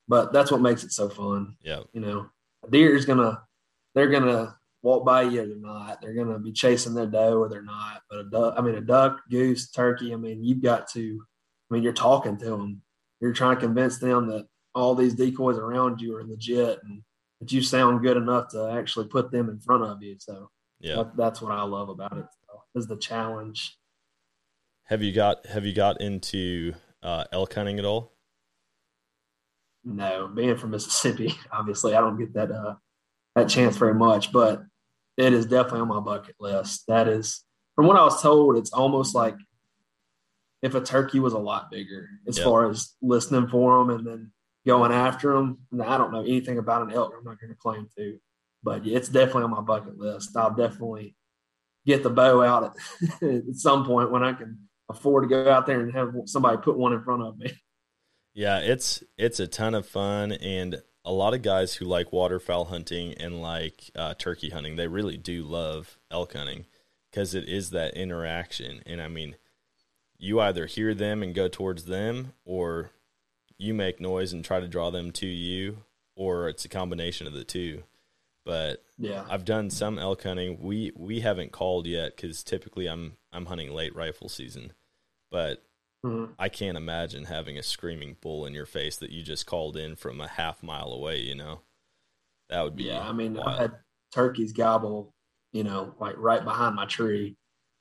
[0.07, 1.57] But that's what makes it so fun.
[1.62, 1.85] Yeah.
[1.94, 2.29] You know,
[2.62, 3.42] a deer is gonna
[3.94, 4.56] they're gonna
[4.87, 6.01] walk by you or they're not.
[6.01, 8.03] They're gonna be chasing their doe or they're not.
[8.09, 10.12] But a duck, I mean, a duck, goose, turkey.
[10.12, 11.20] I mean, you've got to.
[11.68, 12.83] I mean, you're talking to them.
[13.20, 14.46] You're trying to convince them that
[14.77, 17.03] all these decoys around you are legit and
[17.40, 20.16] that you sound good enough to actually put them in front of you.
[20.20, 20.96] So yeah.
[20.96, 22.27] that, that's what I love about it.
[22.46, 23.77] So, is the challenge.
[24.85, 28.12] Have you got have you got into uh, elk hunting at all?
[29.85, 32.75] No, being from Mississippi, obviously I don't get that uh
[33.35, 34.62] that chance very much, but
[35.17, 36.85] it is definitely on my bucket list.
[36.89, 39.37] That is from what I was told, it's almost like
[40.63, 42.45] if a turkey was a lot bigger as Yeah.
[42.45, 44.33] far as listening for them and then
[44.67, 45.59] going after them.
[45.71, 47.13] Now, I don't know anything about an elk.
[47.17, 48.19] I'm not going to claim to,
[48.63, 50.37] but yeah, it's definitely on my bucket list.
[50.37, 51.15] I'll definitely
[51.85, 52.77] get the bow out
[53.23, 56.57] at, at some point when I can afford to go out there and have somebody
[56.59, 57.53] put one in front of me.
[58.35, 62.66] Yeah, it's it's a ton of fun, and a lot of guys who like waterfowl
[62.66, 66.66] hunting and like uh, turkey hunting, they really do love elk hunting
[67.11, 68.83] because it is that interaction.
[68.85, 69.37] And I mean,
[70.19, 72.90] you either hear them and go towards them, or
[73.57, 75.79] you make noise and try to draw them to you,
[76.16, 77.85] or it's a combination of the two.
[78.45, 79.25] But Yeah.
[79.29, 80.59] I've done some elk hunting.
[80.61, 84.73] We we haven't called yet because typically I'm I'm hunting late rifle season,
[85.31, 85.62] but
[86.07, 86.35] Mhm.
[86.38, 89.97] I can't imagine having a screaming bull in your face that you just called in
[89.97, 91.21] from a half mile away.
[91.21, 91.61] You know,
[92.49, 93.07] that would be Yeah.
[93.09, 93.73] I mean, I've had
[94.12, 95.12] turkeys gobble,
[95.53, 97.37] you know, like right behind my tree.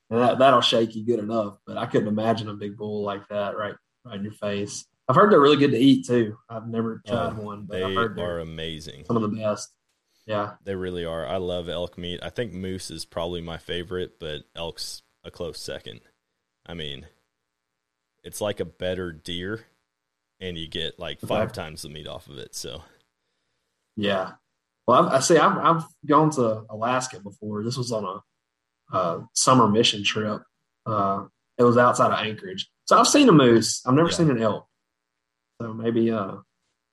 [0.09, 1.57] And that, that'll shake you good enough.
[1.65, 4.85] But I couldn't imagine a big bull like that right right in your face.
[5.07, 6.37] I've heard they're really good to eat too.
[6.49, 9.05] I've never tried Oh, one, but they I've heard are they're amazing.
[9.05, 9.71] some of the best.
[10.27, 10.55] Yeah.
[10.63, 11.25] They really are.
[11.27, 12.19] I love elk meat.
[12.23, 16.01] I think moose is probably my favorite, but elk's a close second.
[16.65, 17.05] I mean,
[18.25, 19.65] it's like a better deer,
[20.41, 21.53] and you get like five Okay.
[21.61, 22.55] times the meat off of it.
[22.55, 22.83] So
[23.95, 24.33] Yeah.
[24.87, 25.37] Well, I've, I see.
[25.37, 27.63] I've, I've gone to Alaska before.
[27.63, 30.41] This was on a uh, summer mission trip.
[30.85, 31.25] Uh,
[31.57, 33.81] it was outside of Anchorage, so I've seen a moose.
[33.85, 34.15] I've never Yeah.
[34.15, 34.67] seen an elk.
[35.61, 36.35] So maybe, uh,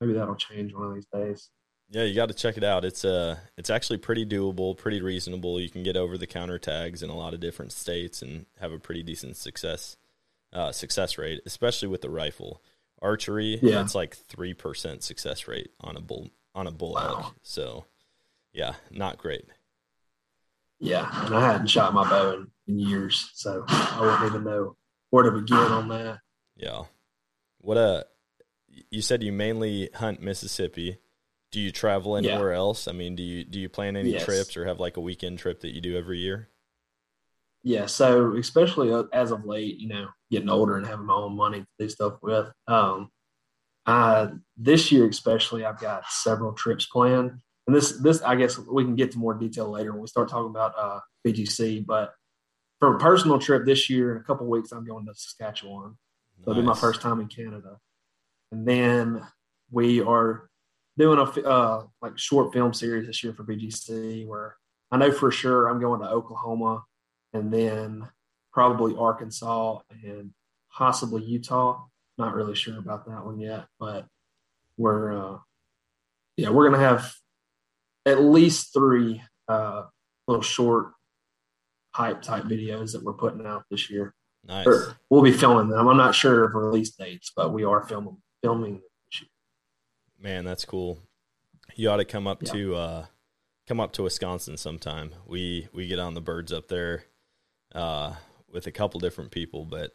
[0.00, 1.50] maybe that'll change one of these days.
[1.90, 2.84] yeah, you got to check it out.
[2.86, 5.60] It's uh, it's actually pretty doable, pretty reasonable.
[5.60, 8.72] You can get over the counter tags in a lot of different states and have
[8.72, 9.96] a pretty decent success
[10.52, 12.62] uh, success rate, especially with the rifle.
[13.00, 13.80] Archery, Yeah.
[13.82, 17.08] it's like three percent success rate on a bull on a bull Wow.
[17.24, 17.34] elk.
[17.42, 17.84] So,
[18.52, 19.44] yeah, not great.
[20.78, 24.76] Yeah, and I hadn't shot my bow in, in years, so I wouldn't even know
[25.10, 26.18] where to begin on that.
[26.56, 26.84] Yeah.
[27.58, 28.06] What a
[28.90, 30.98] you said you mainly hunt Mississippi.
[31.50, 32.32] Do you travel Yeah.
[32.32, 32.88] anywhere else?
[32.88, 34.24] I mean, do you do you plan any Yes.
[34.24, 36.48] trips or have like a weekend trip that you do every year?
[37.64, 41.36] Yeah, so especially uh, as of late, you know, getting older and having my own
[41.36, 42.50] money to do stuff with.
[42.66, 43.10] Um,
[43.86, 47.32] I this year especially, I've got several trips planned,
[47.66, 50.28] and this this I guess we can get to more detail later when we start
[50.28, 51.86] talking about uh, BGC.
[51.86, 52.12] But
[52.80, 55.96] for a personal trip this year, in a couple weeks, I'm going to Saskatchewan.
[56.44, 57.78] So it'll be my first time in Canada,
[58.50, 59.24] and then
[59.70, 60.48] we are
[60.98, 64.26] doing a uh, like short film series this year for BGC.
[64.26, 64.56] Where
[64.90, 66.84] I know for sure I'm going to Oklahoma,
[67.32, 68.08] and then
[68.52, 70.30] probably Arkansas and
[70.70, 71.84] possibly Utah.
[72.18, 74.06] Not really sure about that one yet, but
[74.76, 75.38] we're uh,
[76.36, 77.12] yeah we're gonna have
[78.06, 79.84] at least three uh,
[80.26, 80.92] little short
[81.92, 84.14] hype type videos that we're putting out this year.
[84.46, 84.66] Nice.
[84.66, 85.86] Or we'll be filming them.
[85.88, 89.28] I'm not sure of release dates, but we are filming filming them this year.
[90.18, 90.98] Man, that's cool.
[91.76, 92.52] You ought to come up Yeah.
[92.52, 93.06] to uh
[93.66, 95.12] come up to Wisconsin sometime.
[95.26, 97.04] We we get on the birds up there
[97.74, 98.14] uh
[98.50, 99.92] with a couple different people, but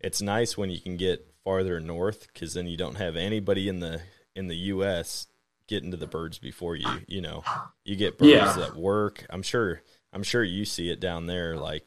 [0.00, 3.80] it's nice when you can get farther north cuz then you don't have anybody in
[3.80, 4.02] the
[4.34, 5.26] in the US
[5.66, 7.42] getting to the birds before you, you know.
[7.84, 8.52] You get birds Yeah.
[8.56, 9.24] that work.
[9.30, 11.84] I'm sure I'm sure you see it down there like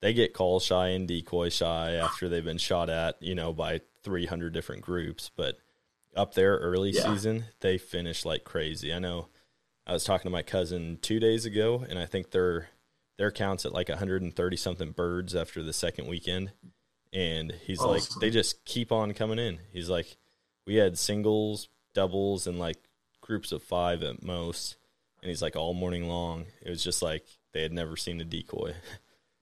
[0.00, 3.80] they get call shy and decoy shy after they've been shot at, you know, by
[4.02, 5.58] 300 different groups, but
[6.16, 7.04] up there early Yeah.
[7.04, 8.92] season, they finish like crazy.
[8.92, 9.28] I know
[9.86, 12.70] I was talking to my cousin 2 days ago and I think their
[13.18, 16.52] their counts at like 130 something birds after the second weekend
[17.12, 19.58] and he's oh, like they just keep on coming in.
[19.72, 20.16] He's like
[20.66, 22.78] we had singles, doubles and like
[23.20, 24.76] groups of 5 at most
[25.20, 26.46] and he's like all morning long.
[26.62, 28.74] It was just like they had never seen a decoy.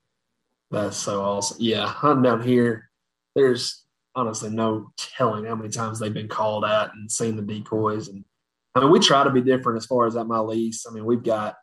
[0.70, 1.56] That's so awesome.
[1.61, 2.90] Yeah, hunting down here,
[3.35, 8.09] there's honestly no telling how many times they've been called at and seen the decoys.
[8.09, 8.24] And
[8.74, 10.87] I mean, we try to be different as far as at my lease.
[10.88, 11.56] I mean, we've got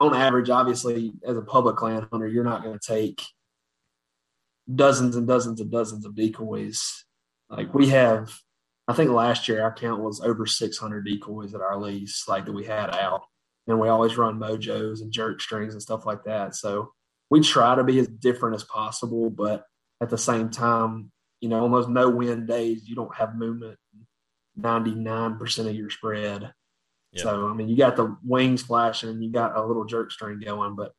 [0.00, 3.22] on average, obviously, as a public land hunter, you're not going to take
[4.72, 7.04] dozens and dozens and dozens of decoys.
[7.50, 8.32] Like we have,
[8.88, 12.52] I think last year our count was over 600 decoys at our lease, like that
[12.52, 13.22] we had out.
[13.66, 16.54] And we always run mojos and jerk strings and stuff like that.
[16.54, 16.92] So
[17.28, 19.64] we try to be as different as possible, but
[20.00, 23.78] at the same time, you know, almost no wind days, you don't have movement
[24.58, 26.52] 99% of your spread.
[27.12, 27.24] Yeah.
[27.24, 30.76] So, I mean, you got the wings flashing, you got a little jerk string going,
[30.76, 30.92] but,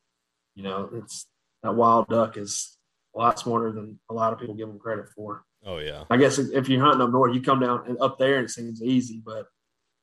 [0.55, 1.27] you know, it's
[1.63, 2.77] that wild duck is
[3.15, 5.43] a lot smarter than a lot of people give them credit for.
[5.65, 6.05] Oh yeah.
[6.09, 8.51] I guess if you're hunting up north, you come down and up there and it
[8.51, 9.45] seems easy, but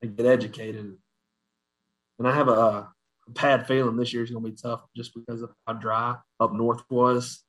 [0.00, 0.94] they get educated.
[2.18, 2.92] And I have a, a
[3.28, 6.52] bad feeling this year is going to be tough just because of how dry up
[6.52, 7.42] north was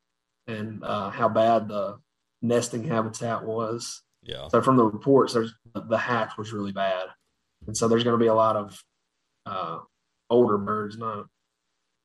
[0.47, 1.99] and uh, how bad the
[2.41, 4.01] nesting habitat was.
[4.23, 4.47] Yeah.
[4.49, 7.07] So from the reports, there's the hatch was really bad,
[7.69, 8.83] and so there's going to be a lot of
[9.45, 9.77] uh,
[10.31, 11.27] older birds, not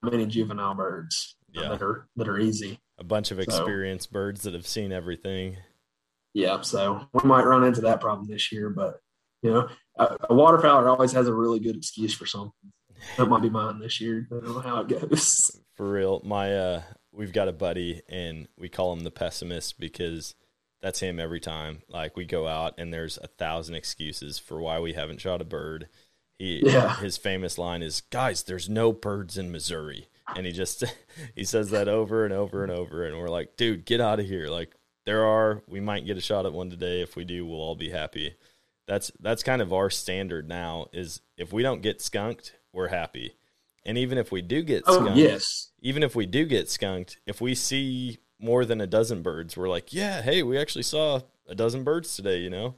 [0.02, 1.70] many juvenile birds Yeah.
[1.70, 2.78] that are that are easy.
[2.98, 5.56] A bunch of So- experienced birds that have seen everything.
[6.34, 9.00] Yeah, so we might run into that problem this year, but
[9.42, 12.52] You know, a, a waterfowler always has a really good excuse for something.
[13.18, 14.26] That might be mine this year.
[14.30, 15.50] I don't know how it goes.
[15.76, 20.34] For real, my uh, we've got a buddy, and we call him the pessimist because
[20.84, 21.80] that's him every time.
[21.88, 25.44] Like we go out, and there's a thousand excuses for why we haven't shot a
[25.44, 25.88] bird.
[26.38, 26.96] He, Yeah.
[26.96, 30.84] his famous line is, "Guys, there's no birds in Missouri," and he just
[31.34, 34.26] he says that over and over and over, and we're like, "Dude, get out of
[34.26, 34.74] here!" Like
[35.06, 37.00] there are, we might get a shot at one today.
[37.00, 38.34] If we do, we'll all be happy.
[38.86, 40.88] That's that's kind of our standard now.
[40.92, 43.36] Is if we don't get skunked, we're happy.
[43.86, 47.18] And even if we do get Oh skunked, yes, even if we do get skunked,
[47.26, 51.20] if we see more than a dozen birds, we're like, yeah, hey, we actually saw
[51.48, 52.74] a dozen birds today, you know?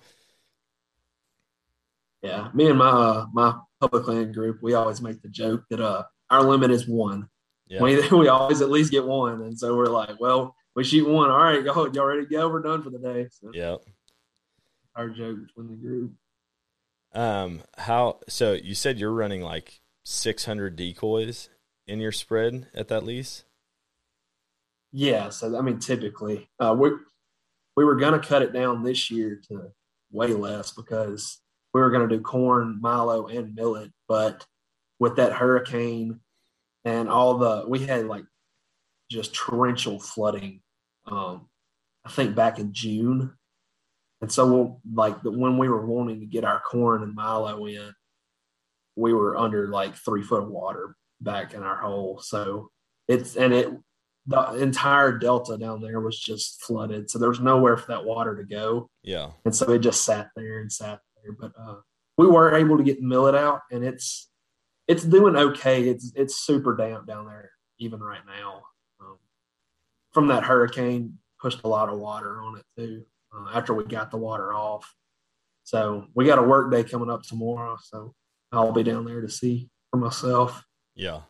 [2.27, 2.49] yeah.
[2.55, 6.05] Me and my uh, my public land group, we always make the joke that uh
[6.31, 7.29] our limit is one.
[7.69, 7.83] Yeah.
[7.83, 11.31] We we always at least get one, and so we're like, well, we shoot one.
[11.31, 11.91] All right, go.
[11.93, 12.49] Y'all ready to go?
[12.49, 13.29] We're done for the day.
[13.31, 13.77] So yeah.
[14.95, 16.13] our joke between the group.
[17.13, 21.49] Um, how, so you said you're running like 600 decoys
[21.87, 23.45] in your spread at that lease?
[24.92, 26.90] Yeah, so I mean, typically, uh, we
[27.77, 29.70] we were gonna cut it down this year to
[30.11, 31.40] way less because
[31.75, 33.92] we were gonna do corn, milo, and millet.
[34.09, 34.46] But
[34.99, 36.20] with that hurricane
[36.85, 38.25] and all the, we had like
[39.11, 40.62] just torrential flooding.
[41.07, 41.49] Um,
[42.05, 43.33] I think back in June,
[44.22, 47.66] and so we'll, like the, when we were wanting to get our corn and milo
[47.66, 47.92] in,
[48.94, 52.20] we were under like three foot of water back in our hole.
[52.20, 52.70] So
[53.09, 53.68] it's and it
[54.27, 57.11] the entire delta down there was just flooded.
[57.11, 58.91] So there was nowhere for that water to go.
[59.03, 59.31] Yeah.
[59.45, 61.33] And so it just sat there and sat there.
[61.39, 61.77] But uh,
[62.19, 64.29] we were able to get millet out and it's
[64.89, 65.89] it's doing okay.
[65.89, 68.62] It's it's super damp down there even right now.
[69.01, 69.19] Um,
[70.12, 74.11] from that hurricane pushed a lot of water on it too uh, after we got
[74.11, 74.93] the water off.
[75.65, 77.77] So we got a work day coming up tomorrow.
[77.83, 78.15] So
[78.53, 80.65] I'll be down there to see for myself.
[80.95, 81.21] Yeah.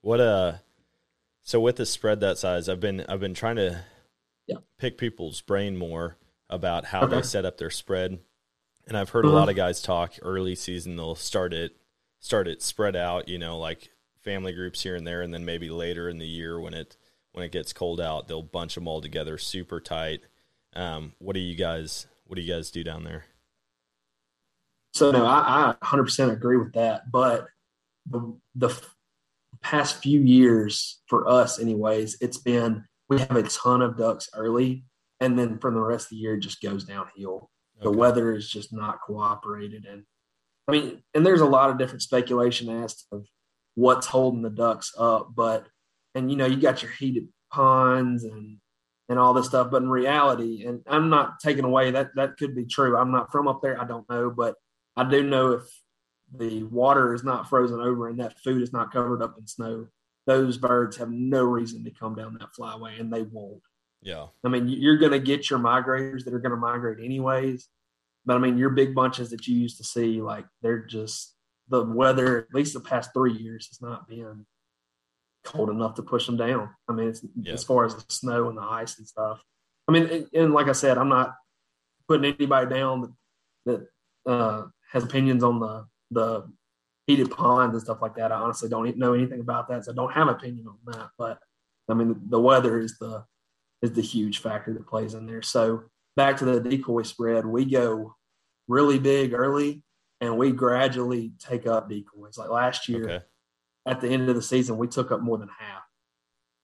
[0.00, 0.54] What uh
[1.48, 3.82] so with the spread that size, I've been I've been trying to
[4.46, 4.58] Yeah.
[4.78, 6.18] pick people's brain more
[6.50, 8.18] about how they set up their spread.
[8.86, 9.38] And I've heard a Uh-huh.
[9.38, 11.74] lot of guys talk early season they'll start it
[12.20, 15.70] start it spread out, you know, like family groups here and there and then maybe
[15.70, 16.98] later in the year when it
[17.32, 20.20] when it gets cold out, they'll bunch them all together super tight.
[20.74, 23.24] Um what do you guys what do you guys do down there?
[24.92, 27.10] So no, I, I 100% agree with that.
[27.10, 27.48] But
[28.06, 28.68] the the
[29.62, 34.84] past few years for us, anyways, it's been we have a ton of ducks early,
[35.20, 37.50] and then from the rest of the year, it just goes downhill.
[37.80, 40.02] The weather is just not cooperated, and
[40.66, 43.22] I mean, and there's a lot of different speculation as to
[43.74, 45.30] what's holding the ducks up.
[45.34, 45.68] But
[46.14, 48.58] and you know, you got your heated ponds and
[49.08, 49.70] and all this stuff.
[49.70, 52.96] But in reality, and I'm not taking away that that could be true.
[52.96, 53.80] I'm not from up there.
[53.80, 54.56] I don't know, but
[54.96, 55.62] I do know if
[56.36, 59.86] the water is not frozen over and that food is not covered up in snow,
[60.26, 63.62] those birds have no reason to come down that flyway, and they won't.
[64.02, 64.26] Yeah.
[64.44, 67.68] I mean, you're going to get your migrators that are going to migrate anyways.
[68.26, 71.34] But I mean, your big bunches that you used to see, like they're just
[71.68, 72.38] the weather.
[72.38, 74.44] At least the past three years has not been
[75.44, 76.68] cold enough to push them down.
[76.88, 77.54] I mean, it's, Yeah.
[77.54, 79.42] as far as the snow and the ice and stuff.
[79.88, 81.34] I mean, and, and like I said, I'm not
[82.06, 83.14] putting anybody down
[83.64, 83.86] that,
[84.26, 86.50] that uh, has opinions on the the
[87.06, 88.32] heated ponds and stuff like that.
[88.32, 91.10] I honestly don't know anything about that, so I don't have an opinion on that.
[91.18, 91.38] But
[91.88, 93.24] I mean, the weather is the
[93.82, 95.42] is the huge factor that plays in there.
[95.42, 95.84] So
[96.16, 98.14] back to the decoy spread, we go
[98.66, 99.82] really big early,
[100.20, 102.36] and we gradually take up decoys.
[102.36, 103.24] Like last year, Okay.
[103.86, 105.82] at the end of the season, we took up more than half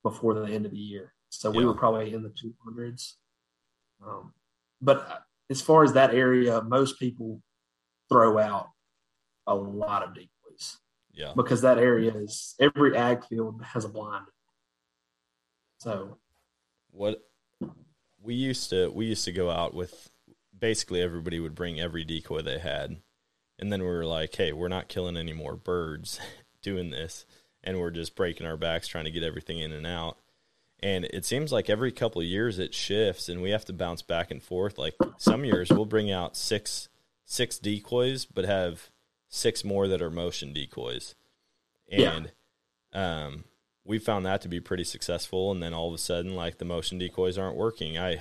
[0.02, 1.14] before the end of the year.
[1.30, 3.14] So we were probably in the 200s.
[4.06, 4.34] Um,
[4.82, 7.40] but as far as that area, most people
[8.08, 8.68] throw out
[9.46, 10.78] a lot of decoys
[11.12, 11.32] Yeah.
[11.36, 14.26] because that area is every ag field has a blind.
[15.78, 16.18] So
[16.90, 17.22] what
[18.22, 20.10] we used to we used to go out with
[20.58, 22.96] basically everybody would bring every decoy they had.
[23.58, 26.20] And then we were like hey we're not killing any more birds
[26.62, 27.26] doing this.
[27.62, 30.18] And we're just breaking our backs trying to get everything in and out.
[30.82, 34.02] And it seems like every couple of years it shifts and we have to bounce
[34.02, 34.78] back and forth.
[34.78, 36.88] Like some years we'll bring out six
[37.26, 38.90] six decoys but have
[39.34, 41.14] six more that are motion decoys.
[41.88, 42.16] Yeah.
[42.16, 42.32] and
[42.92, 43.44] um
[43.84, 45.50] we found that to be pretty successful.
[45.50, 47.98] And then all of a sudden like the motion decoys aren't working.
[47.98, 48.20] I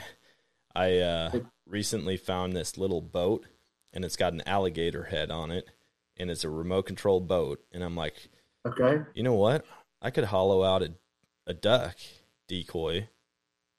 [0.76, 1.32] i uh
[1.68, 3.46] recently found this little boat
[3.94, 5.70] and it's got an alligator head on it
[6.18, 7.64] and it's a remote control boat.
[7.72, 8.16] And i'm like
[8.66, 9.66] okay, you know what?
[10.02, 10.94] I could hollow out a,
[11.46, 11.96] a duck
[12.48, 13.08] decoy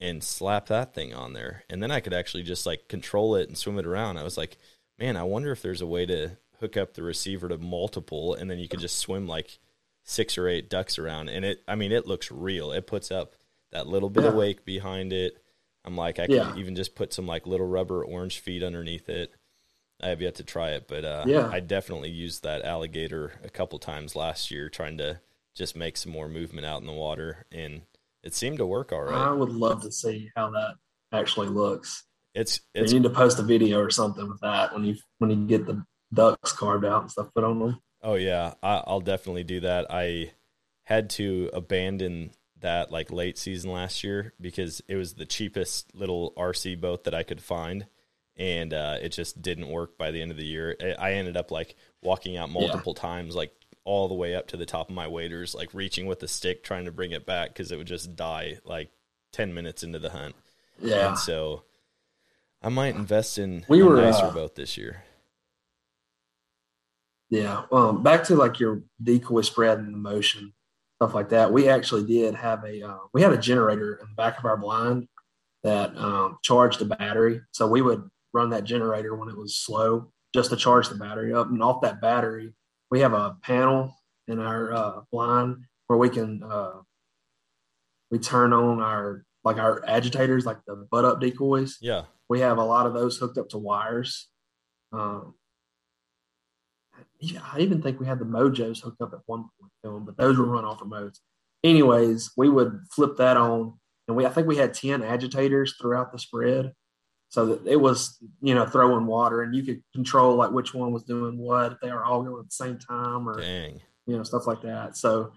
[0.01, 1.65] and slap that thing on there.
[1.69, 4.19] And then i could actually just like control it and swim it around.
[4.19, 4.57] I was like
[5.01, 8.51] man, I wonder if there's a way to hook up the receiver to multiple, and
[8.51, 9.59] then you can just swim like
[10.03, 11.29] six or eight ducks around.
[11.29, 12.73] And it, I mean, it looks real.
[12.73, 13.37] It puts up
[13.71, 15.43] that little bit of wake behind it.
[15.85, 16.47] I'm like, I Yeah.
[16.51, 19.35] could even just put some like little rubber orange feet underneath it.
[20.03, 21.49] I have yet to try it, but uh, Yeah.
[21.53, 25.21] I definitely used that alligator a couple times last year, trying to
[25.55, 27.83] just make some more movement out in the water, and
[28.23, 29.15] it seemed to work all right.
[29.15, 30.77] I would love to see how that
[31.13, 32.05] actually looks.
[32.35, 35.47] It's you need to post a video or something with that when you when you
[35.47, 35.85] get the
[36.15, 37.81] ducks carved out and stuff put on them.
[38.03, 39.87] Oh yeah, I, I'll definitely do that.
[39.91, 40.33] I
[40.85, 46.33] had to abandon that like late season last year because it was the cheapest little
[46.37, 47.87] RC boat that I could find,
[48.37, 50.77] and uh, it just didn't work by the end of the year.
[50.99, 53.53] I ended up like walking out multiple times, like
[53.85, 56.63] all the way up to the top of my waders, like reaching with a stick
[56.63, 58.91] trying to bring it back because it would just die like
[59.33, 60.35] ten minutes into the hunt.
[60.81, 61.63] Yeah, And so
[62.63, 65.05] I might invest in We a were, nicer uh, boat this year.
[67.35, 67.63] Yeah.
[67.73, 70.53] Um, back to like your decoy spread and the motion
[70.97, 71.53] stuff like that.
[71.53, 74.57] We actually did have a uh, we had a generator in the back of our
[74.57, 75.09] blind
[75.65, 77.41] that um, charged the battery.
[77.51, 81.33] So we would run that generator when it was slow just to charge the battery
[81.33, 81.49] up.
[81.49, 82.53] And off that battery,
[82.91, 83.95] we have a panel
[84.29, 86.83] in our uh, blind where we can uh,
[88.11, 91.79] we turn on our like our agitators, like the butt up decoys.
[91.81, 94.29] Yeah, We have a lot of those hooked up to wires.
[94.93, 95.35] Um,
[97.53, 100.17] I even think we had the Mojos hooked up at one point to them, but
[100.17, 101.19] those were run off remotes.
[101.63, 103.75] Anyways, we would flip that on,
[104.07, 106.73] and we I think we had ten agitators throughout the spread,
[107.31, 110.93] so that it was you know throwing water, and you could control like which one
[110.93, 113.81] was doing what, if they were all going at the same time, or dang.
[114.07, 114.97] you know stuff like that.
[114.97, 115.33] So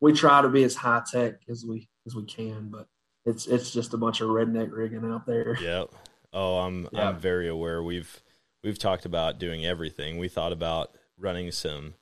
[0.00, 2.86] we try to be as high tech as we as we can, but
[3.24, 5.56] it's it's just a bunch of redneck rigging out there.
[5.60, 5.90] Yep.
[6.32, 7.08] Oh, I'm Yeah.
[7.08, 7.82] I'm very aware.
[7.82, 8.20] We've
[8.66, 10.18] we've talked about doing everything.
[10.18, 11.94] We thought about running some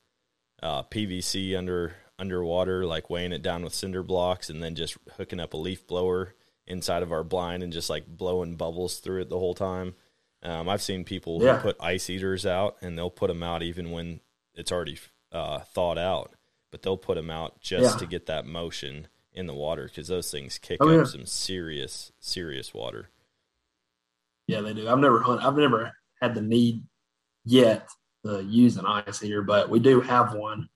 [0.61, 5.39] uh, PVC under underwater, like weighing it down with cinder blocks, and then just hooking
[5.39, 6.33] up a leaf blower
[6.65, 9.93] inside of our blind and just like blowing bubbles through it the whole time.
[10.41, 11.57] Um, I've seen people Yeah.
[11.57, 14.21] who put ice eaters out, and they'll put them out even when
[14.55, 14.97] it's already
[15.31, 16.33] uh, thawed out,
[16.71, 17.99] but they'll put them out just Yeah.
[17.99, 21.03] to get that motion in the water because those things kick Oh, up yeah.
[21.03, 23.09] some serious, serious water.
[24.47, 24.87] Yeah, they do.
[24.87, 25.43] I've never hunt.
[25.43, 25.91] I've never
[26.21, 26.83] had the need
[27.43, 27.87] yet
[28.25, 30.67] to use an ice eater, but we do have one.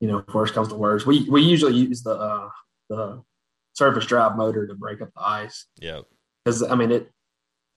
[0.00, 2.48] You know, worst comes to worst, we we usually use the uh,
[2.88, 3.22] the
[3.74, 6.00] surface drive motor to break up the ice Yeah,
[6.44, 7.10] because I mean it.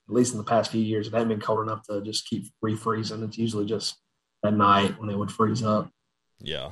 [0.08, 2.50] At least in the past few years, it hasn't been cold enough to just keep
[2.64, 3.22] refreezing.
[3.22, 3.96] It's usually just
[4.44, 5.88] at night when it would freeze up.
[6.40, 6.70] Yeah.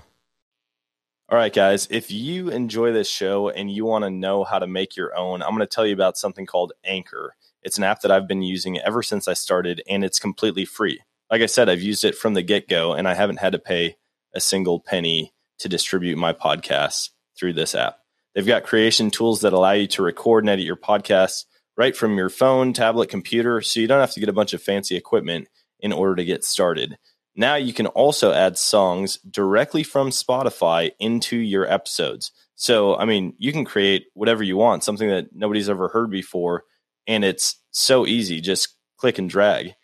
[1.30, 1.86] All right, guys.
[1.90, 5.42] If you enjoy this show and you want to know how to make your own,
[5.42, 7.36] I'm going to tell you about something called Anchor.
[7.62, 11.00] It's an app that I've been using ever since I started, and it's completely free.
[11.30, 13.58] Like I said, I've used it from the get go, and I haven't had to
[13.58, 13.96] pay
[14.34, 17.98] a single penny to distribute my podcasts through this app.
[18.34, 21.44] They've got creation tools that allow you to record and edit your podcasts
[21.76, 24.62] right from your phone, tablet, computer, so you don't have to get a bunch of
[24.62, 25.48] fancy equipment
[25.80, 26.98] in order to get started.
[27.36, 32.32] Now you can also add songs directly from Spotify into your episodes.
[32.56, 36.64] So, I mean, you can create whatever you want, something that nobody's ever heard before,
[37.08, 38.40] and it's so easy.
[38.40, 39.74] Just click and drag.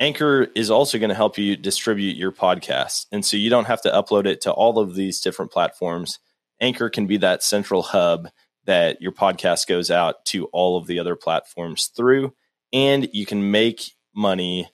[0.00, 3.06] Anchor is also going to help you distribute your podcast.
[3.10, 6.18] And so you don't have to upload it to all of these different platforms.
[6.60, 8.28] Anchor can be that central hub
[8.64, 12.34] that your podcast goes out to all of the other platforms through,
[12.72, 14.68] and you can make money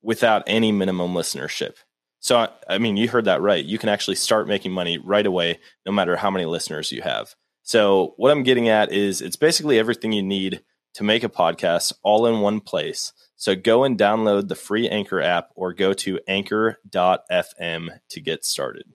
[0.00, 1.74] without any minimum listenership.
[2.20, 3.64] So, I- mean, you heard that right.
[3.64, 7.34] You can actually start making money right away, no matter how many listeners you have.
[7.62, 10.62] So, what I'm getting at is it's basically everything you need
[10.96, 13.12] to make a podcast all in one place.
[13.36, 18.86] So, go and download the free Anchor app or go to anchor.fm to get started.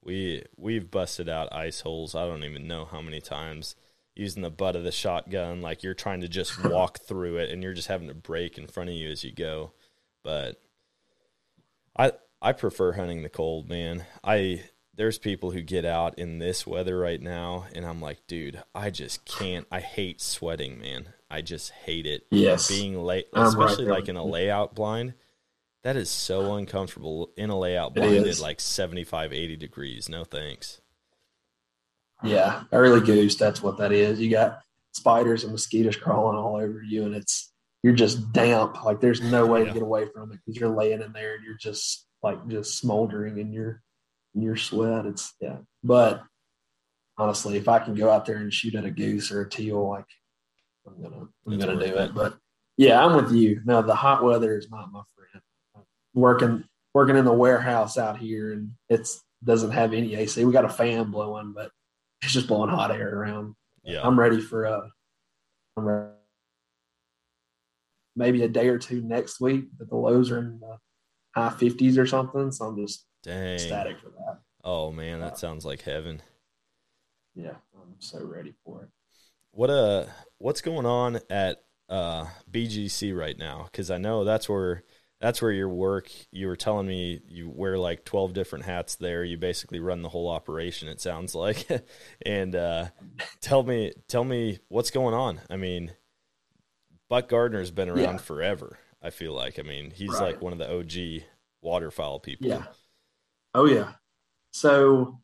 [0.00, 2.14] We we've busted out ice holes.
[2.14, 3.74] I don't even know how many times
[4.14, 7.62] using the butt of the shotgun like you're trying to just walk through it and
[7.62, 9.72] you're just having to break in front of you as you go.
[10.22, 10.62] But
[11.96, 14.04] I I prefer hunting the cold, man.
[14.22, 14.62] I
[14.98, 18.90] there's people who get out in this weather right now and I'm like, dude, I
[18.90, 19.66] just can't.
[19.70, 21.10] I hate sweating, man.
[21.30, 22.26] I just hate it.
[22.30, 22.68] Yes.
[22.68, 25.14] Being late, I'm right especially like in a layout blind.
[25.84, 30.08] That is so uncomfortable in a layout blind at like 75, 80 degrees.
[30.08, 30.80] No thanks.
[32.24, 33.36] Yeah, early goose.
[33.36, 34.20] That's what that is.
[34.20, 34.60] You got
[34.92, 37.52] spiders and mosquitoes crawling all over you, and it's
[37.84, 38.84] you're just damp.
[38.84, 39.66] Like there's no way Yeah.
[39.68, 42.76] to get away from it because you're laying in there and you're just like just
[42.78, 43.82] smoldering in your
[44.34, 45.06] your sweat.
[45.06, 45.58] It's yeah.
[45.82, 46.22] But
[47.16, 49.88] honestly, if I can go out there and shoot at a goose or a teal,
[49.88, 50.06] like
[50.86, 52.14] I'm gonna I'm gonna do it.
[52.14, 52.38] But
[52.76, 53.60] Yeah, I'm with you.
[53.64, 55.42] No, the hot weather is not my friend.
[56.14, 56.64] Working
[56.94, 60.44] working in the warehouse out here, and it's doesn't have any AC.
[60.44, 61.70] We got a fan blowing, but
[62.22, 63.54] it's just blowing hot air around.
[63.84, 64.00] Yeah.
[64.02, 64.88] I'm ready for uh,
[65.76, 66.10] I'm ready.
[68.16, 69.66] maybe a day or two next week.
[69.78, 70.78] But the lows are in the
[71.34, 73.54] high 50s or something, so I'm just Dang.
[73.54, 74.40] ecstatic for that.
[74.64, 76.22] Oh man, that sounds like heaven.
[77.34, 78.88] Yeah, I'm so ready for it.
[79.52, 80.06] What uh
[80.38, 83.68] what's going on at uh BGC right now?
[83.72, 84.82] Cuz I know that's where
[85.20, 89.24] that's where your work you were telling me you wear like 12 different hats there.
[89.24, 91.66] You basically run the whole operation it sounds like.
[92.26, 92.88] and uh
[93.40, 95.40] tell me tell me what's going on.
[95.50, 95.92] I mean
[97.08, 98.16] Buck Gardner's been around Yeah.
[98.18, 98.78] forever.
[99.00, 99.58] I feel like.
[99.58, 100.22] I mean, he's Right.
[100.34, 101.24] like one of the OG
[101.62, 102.48] waterfowl people.
[102.48, 102.64] Yeah.
[103.54, 103.92] Oh yeah.
[104.52, 105.20] So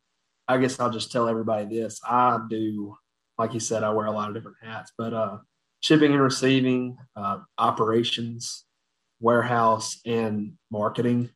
[0.49, 2.01] I guess I'll just tell everybody this.
[2.05, 2.97] I do,
[3.39, 5.39] like you said, I wear a lot of different hats, but uh
[5.81, 8.65] shipping and receiving, uh operations,
[9.21, 11.31] warehouse, and marketing.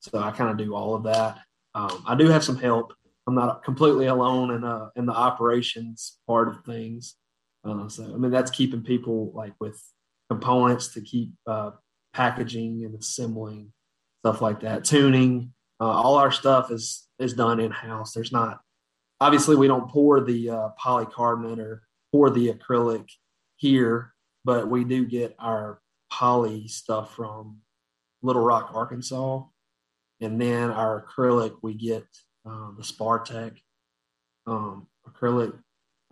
[0.00, 1.38] So I kind of do all of that.
[1.74, 2.92] Um, I do have some help.
[3.26, 7.16] I'm not completely alone in uh in the operations part of things.
[7.64, 9.80] Uh, so I mean that's keeping people like with
[10.32, 11.72] components to keep uh,
[12.14, 13.72] packaging and assembling
[14.20, 15.52] stuff like that, tuning.
[15.82, 18.12] Uh, all our stuff is is done in house.
[18.12, 18.60] There's not
[19.20, 23.08] obviously we don't pour the uh, polycarbonate or pour the acrylic
[23.56, 24.14] here,
[24.44, 25.80] but we do get our
[26.12, 27.58] poly stuff from
[28.22, 29.42] Little Rock, Arkansas,
[30.20, 32.04] and then our acrylic we get
[32.46, 33.56] uh, the Spartech
[34.46, 35.52] um, acrylic.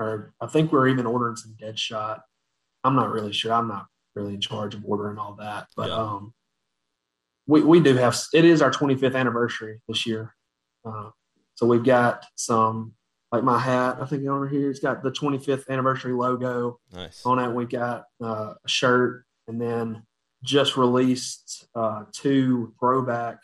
[0.01, 2.23] Or I think we're even ordering some dead shot.
[2.83, 3.53] I'm not really sure.
[3.53, 5.95] I'm not really in charge of ordering all that, but Yeah.
[5.97, 6.35] um,
[7.51, 8.16] we we do have.
[8.32, 10.34] It is our 25th anniversary this year,
[10.84, 11.11] uh,
[11.57, 12.94] so we've got some
[13.32, 13.98] like my hat.
[14.01, 17.22] I think over here it's got the 25th anniversary logo Nice.
[17.26, 17.53] on it.
[17.55, 20.05] We've got uh, a shirt, and then
[20.44, 23.38] just released uh, two throwback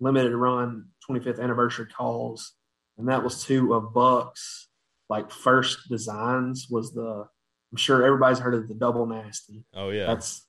[0.00, 2.54] limited run 25th anniversary calls,
[2.96, 4.68] and that was two of Buck's
[5.10, 6.68] like first designs.
[6.70, 7.26] Was the
[7.72, 9.64] I'm sure everybody's heard of the double nasty.
[9.74, 10.06] Oh yeah.
[10.06, 10.46] That's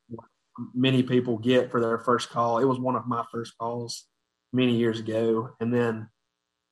[0.73, 2.59] many people get for their first call.
[2.59, 4.05] It was one of my first calls
[4.53, 5.49] many years ago.
[5.59, 6.09] And then,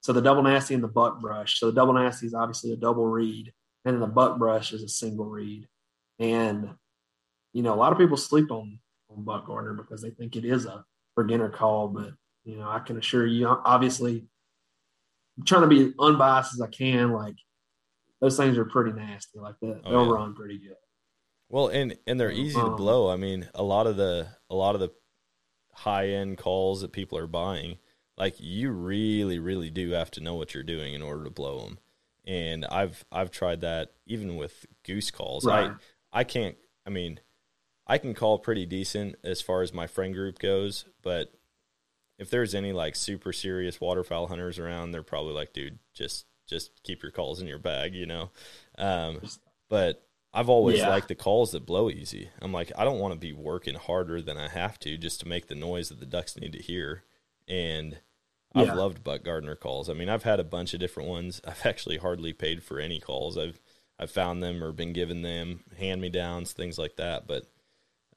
[0.02, 1.60] so the double nasty and the buck brush.
[1.60, 3.52] So the double nasty is obviously a double reed,
[3.86, 5.68] and then the buck brush is a single reed.
[6.20, 6.70] And,
[7.54, 8.80] you know, a lot of people sleep on,
[9.10, 10.84] on buck Gardner because they think it is a
[11.18, 11.88] beginner call.
[11.90, 12.12] But,
[12.44, 14.26] you know, I can assure you, obviously,
[15.38, 17.12] I'm trying to be unbiased as I can.
[17.12, 17.36] Like,
[18.22, 19.40] those things are pretty nasty.
[19.40, 20.14] Like that, Oh, they'll yeah.
[20.14, 20.76] run pretty good.
[21.54, 23.12] Well, and and they're easy to Um, blow.
[23.12, 24.91] I mean, a lot of the a lot of the
[25.72, 27.78] high end calls that people are buying,
[28.18, 31.60] like you really, really do have to know what you're doing in order to blow
[31.62, 31.78] them.
[32.26, 35.45] And I've I've tried that even with goose calls.
[35.45, 35.70] Right.
[36.12, 36.58] I I can't.
[36.88, 37.20] I mean,
[37.86, 41.34] I can call pretty decent as far as my friend group goes, but
[42.18, 46.82] if there's any like super serious waterfowl hunters around, they're probably like, dude, just just
[46.82, 48.32] keep your calls in your bag, you know.
[48.80, 49.22] Um,
[49.70, 50.04] but
[50.34, 50.90] I've always Yeah.
[50.90, 52.30] liked the calls that blow easy.
[52.42, 55.28] I'm like, I don't want to be working harder than I have to just to
[55.28, 57.04] make the noise that the ducks need to hear.
[57.48, 58.00] And
[58.56, 58.74] I've Yeah.
[58.76, 59.90] loved Buck Gardner calls.
[59.90, 61.40] I mean, I've had a bunch of different ones.
[61.46, 63.38] I've actually hardly paid for any calls.
[63.38, 63.60] I've
[64.00, 67.28] I've found them or been given them, hand me downs, things like that.
[67.28, 67.46] But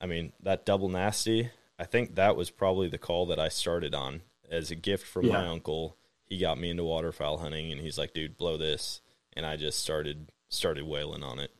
[0.01, 3.95] I mean, that double nasty, I think that was probably the call that I started
[3.95, 5.99] on as a gift from my uncle.
[6.25, 9.03] He got me into waterfowl hunting and he's like, dude, blow this.
[9.35, 11.51] And I just started started wailing on it.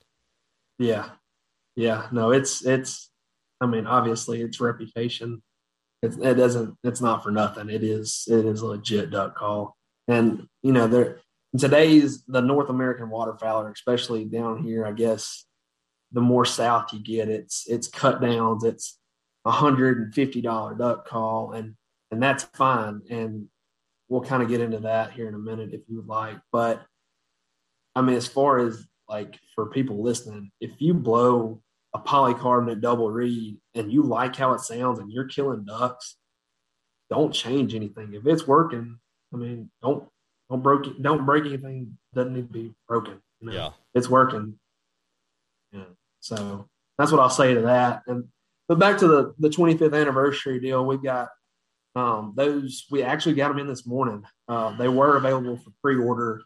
[0.79, 1.11] Yeah.
[1.75, 2.09] Yeah.
[2.13, 3.11] No, it's, it's,
[3.61, 5.43] I mean, obviously its reputation,
[6.03, 7.71] it, it doesn't, it's not for nothing.
[7.71, 9.77] It is, it is a legit duck call.
[10.09, 11.21] And, you know, there,
[11.59, 15.45] today's the North American waterfowler, especially down here, I guess
[16.13, 18.65] the more south you get, it's, it's cut downs.
[18.65, 18.99] It's
[19.45, 21.75] a hundred and fifty dollar duck call and,
[22.11, 23.03] and that's fine.
[23.11, 23.47] And
[24.09, 26.37] we'll kind of get into that here in a minute if you would like.
[26.53, 26.85] But
[27.95, 31.63] I mean, as far as like for people listening, if you blow
[31.95, 36.17] a polycarbonate double reed and you like how it sounds and you're killing ducks,
[37.11, 38.15] don't change anything.
[38.15, 38.99] If it's working,
[39.33, 40.09] I mean, don't
[40.51, 41.99] don't break don't break anything.
[42.15, 43.21] Doesn't need to be broken.
[43.41, 43.55] you know?
[43.55, 43.71] Yeah.
[43.95, 44.59] it's working.
[45.73, 45.85] Yeah.
[46.21, 48.03] So that's what I'll say to that.
[48.07, 48.25] And
[48.69, 51.29] but back to the the 25th anniversary deal, we got
[51.95, 52.85] um, those.
[52.91, 54.25] We actually got them in this morning.
[54.49, 56.43] Uh, they were available for pre-order,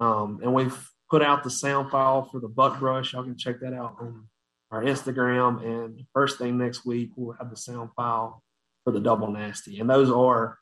[0.00, 3.12] um, and we've put out the sound file for the buck brush.
[3.12, 4.26] Y'all can check that out on
[4.70, 5.62] our Instagram.
[5.62, 8.42] And first thing next week, we'll have the sound file
[8.82, 10.58] for the double nasty, and those are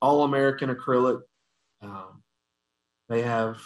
[0.00, 1.20] all American acrylic.
[1.82, 2.22] Um,
[3.08, 3.58] they have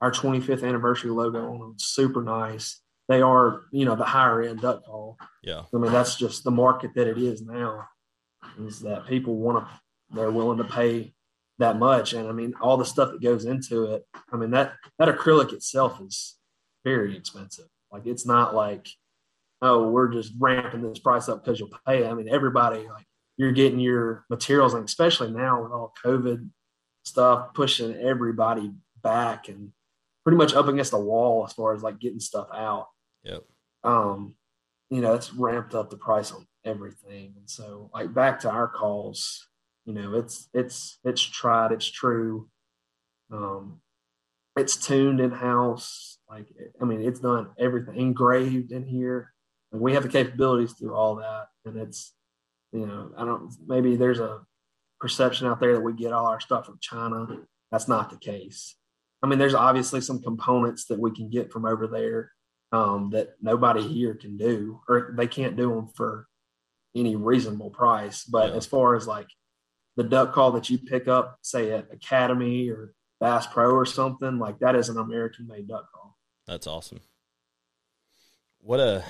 [0.00, 1.74] our 25th anniversary logo on them.
[1.78, 2.80] Super nice.
[3.08, 5.18] they are, you know, the higher end duck call.
[5.42, 5.62] Yeah.
[5.74, 7.88] I mean, that's just the market that it is now.
[8.60, 9.80] Is that people want to,
[10.14, 11.12] they're willing to pay
[11.58, 14.06] that much, and I mean, all the stuff that goes into it.
[14.32, 16.36] I mean, that that acrylic itself is
[16.84, 17.66] very expensive.
[17.90, 18.88] Like, it's not like,
[19.60, 22.06] oh, we're just ramping this price up because you'll pay.
[22.06, 26.48] I mean, everybody like you're getting your materials, and especially now with all COVID
[27.04, 28.72] stuff pushing everybody
[29.02, 29.72] back and
[30.24, 32.88] pretty much up against the wall as far as like getting stuff out.
[33.24, 33.42] Yep.
[33.84, 34.34] Um,
[34.90, 37.34] you know, it's ramped up the price on everything.
[37.36, 39.48] And so like back to our calls,
[39.84, 42.48] you know, it's it's it's tried, it's true.
[43.32, 43.80] Um
[44.56, 46.18] it's tuned in house.
[46.28, 46.46] Like
[46.80, 49.32] I mean, it's done everything engraved in here.
[49.72, 51.46] And we have the capabilities to do all that.
[51.64, 52.12] And it's
[52.72, 54.40] you know, I don't maybe there's a
[55.00, 57.26] perception out there that we get all our stuff from China.
[57.70, 58.76] That's not the case.
[59.22, 62.32] I mean, there's obviously some components that we can get from over there
[62.72, 66.26] um, that nobody here can do, or they can't do them for
[66.94, 68.24] any reasonable price.
[68.24, 68.56] But Yeah.
[68.56, 69.28] as far as like
[69.96, 74.38] the duck call that you pick up, say at Academy or Bass Pro or something,
[74.38, 76.16] like that is an American made duck call.
[76.46, 77.00] That's awesome.
[78.60, 79.04] What a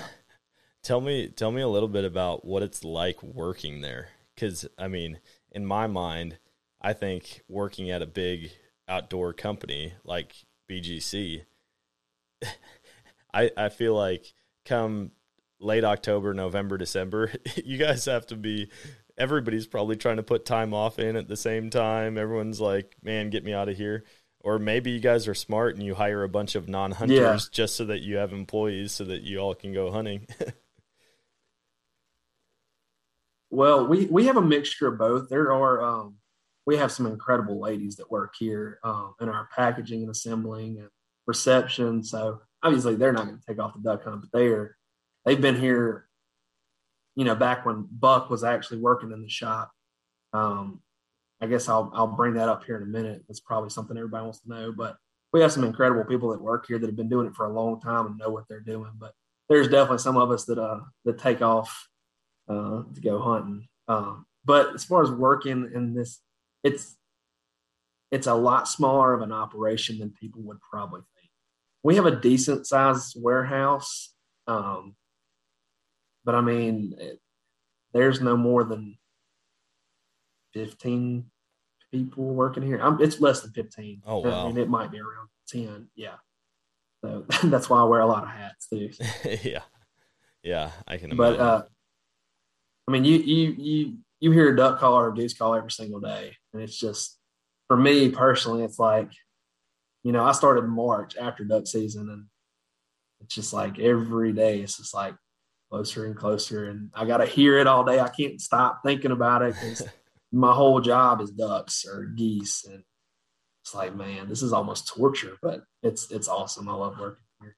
[0.82, 4.88] tell me tell me a little bit about what it's like working there cuz I
[4.88, 5.20] mean,
[5.50, 6.38] in my mind,
[6.80, 8.52] I think working at a big
[8.88, 10.34] outdoor company like
[10.68, 11.44] BGC
[13.34, 14.32] I I feel like
[14.64, 15.12] come
[15.60, 17.32] late October, November, December,
[17.64, 18.70] you guys have to be
[19.22, 22.18] everybody's probably trying to put time off in at the same time.
[22.18, 24.04] Everyone's like, "Man, get me out of here."
[24.40, 27.38] Or maybe you guys are smart and you hire a bunch of non-hunters Yeah.
[27.52, 30.26] just so that you have employees so that you all can go hunting.
[33.50, 35.28] Well, we we have a mixture of both.
[35.28, 36.16] There are um,
[36.66, 40.88] we have some incredible ladies that work here um, in our packaging and assembling and
[41.26, 42.02] reception.
[42.02, 44.76] So obviously they're not going to take off the duck hunt, but they're
[45.24, 46.06] they've been here.
[47.14, 49.70] You know, back when Buck was actually working in the shop.
[50.32, 50.80] Um,
[51.40, 53.24] I guess I'll I'll bring that up here in a minute.
[53.28, 54.96] It's probably something everybody wants to know, but
[55.32, 57.52] we have some incredible people that work here that have been doing it for a
[57.52, 58.92] long time and know what they're doing.
[58.98, 59.12] But
[59.48, 61.88] there's definitely some of us that uh that take off
[62.48, 63.66] uh, to go hunting.
[63.88, 66.20] Um, but as far as working in this,
[66.64, 66.96] it's
[68.10, 71.30] it's a lot smaller of an operation than people would probably think.
[71.82, 74.14] We have a decent sized warehouse,
[74.46, 74.94] um,
[76.24, 77.20] but I mean, it,
[77.92, 78.98] there's no more than
[80.54, 81.30] fifteen
[81.90, 82.78] people working here.
[82.78, 84.02] I'm, it's less than fifteen.
[84.06, 84.44] Oh, wow.
[84.44, 85.88] I mean, it might be around ten.
[85.94, 86.16] Yeah.
[87.04, 88.90] So that's why I wear a lot of hats too.
[89.42, 89.62] yeah.
[90.42, 91.40] Yeah, I can but imagine.
[91.40, 91.62] uh
[92.88, 95.70] i mean you you you you hear a duck call or a goose call every
[95.70, 97.18] single day and it's just
[97.68, 99.10] for me personally it's like
[100.02, 102.24] you know i started march after duck season and
[103.20, 105.14] it's just like every day it's just like
[105.72, 107.98] closer and closer and i gotta hear it all day.
[107.98, 109.82] I can't stop thinking about it because
[110.32, 112.82] my whole job is ducks or geese and
[113.64, 116.68] it's like man this is almost torture but it's it's awesome.
[116.68, 117.56] I love working here.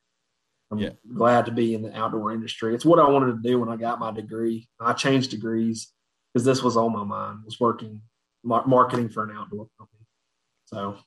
[0.70, 0.90] I'm Yeah.
[1.12, 2.72] glad to be in the outdoor industry.
[2.74, 4.68] It's what i wanted to do when i got my degree.
[4.78, 5.92] I changed degrees
[6.32, 8.00] because this was on my mind was working
[8.44, 10.06] mar- marketing for an outdoor company.
[10.66, 10.98] So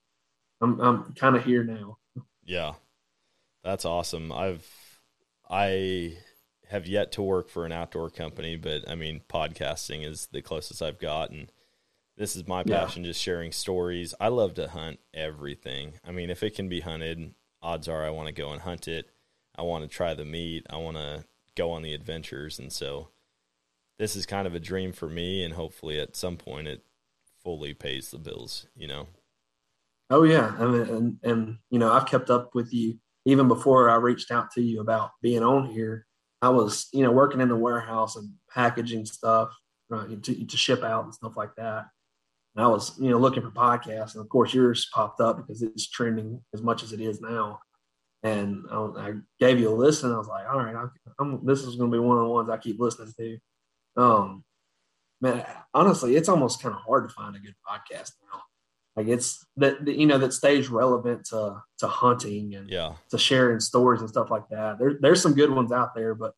[0.60, 2.00] i'm, I'm kind of here now.
[2.44, 2.74] Yeah.
[3.64, 4.32] That's awesome.
[4.34, 4.68] I've
[5.50, 6.18] I
[6.70, 10.82] have yet to work for an outdoor company, but I mean podcasting is the closest
[10.82, 11.52] I've got and
[12.18, 12.88] this is my Yeah.
[12.88, 14.14] passion just sharing stories.
[14.20, 15.94] I love to hunt everything.
[16.04, 18.88] I mean, if it can be hunted, odds are I want to go and hunt
[18.88, 19.10] it.
[19.56, 20.66] I want to try the meat.
[20.70, 23.10] I want to go on the adventures and so
[24.00, 26.84] this is kind of a dream for me and hopefully at some point it
[27.44, 29.08] fully pays the bills, you know.
[30.10, 33.90] Oh yeah, I mean, and and you know, I've kept up with you even before
[33.90, 36.06] I reached out to you about being on here.
[36.42, 39.50] I was, you know, working in the warehouse and packaging stuff
[39.90, 41.86] right, to to ship out and stuff like that.
[42.56, 45.62] And I was, you know, looking for podcasts, and of course, yours popped up because
[45.62, 47.60] it's trending as much as it is now.
[48.24, 50.12] And I, I gave you a listen.
[50.12, 50.86] I was like, all right, I,
[51.20, 53.38] I'm, this is going to be one of the ones I keep listening to.
[53.96, 54.44] Um,
[55.22, 58.42] man, honestly, it's almost kind of hard to find a good podcast now
[58.98, 62.94] like it's that you know that stays relevant to to hunting and Yeah.
[63.12, 64.80] to sharing stories and stuff like that.
[64.80, 66.34] There, there's some good ones out there, but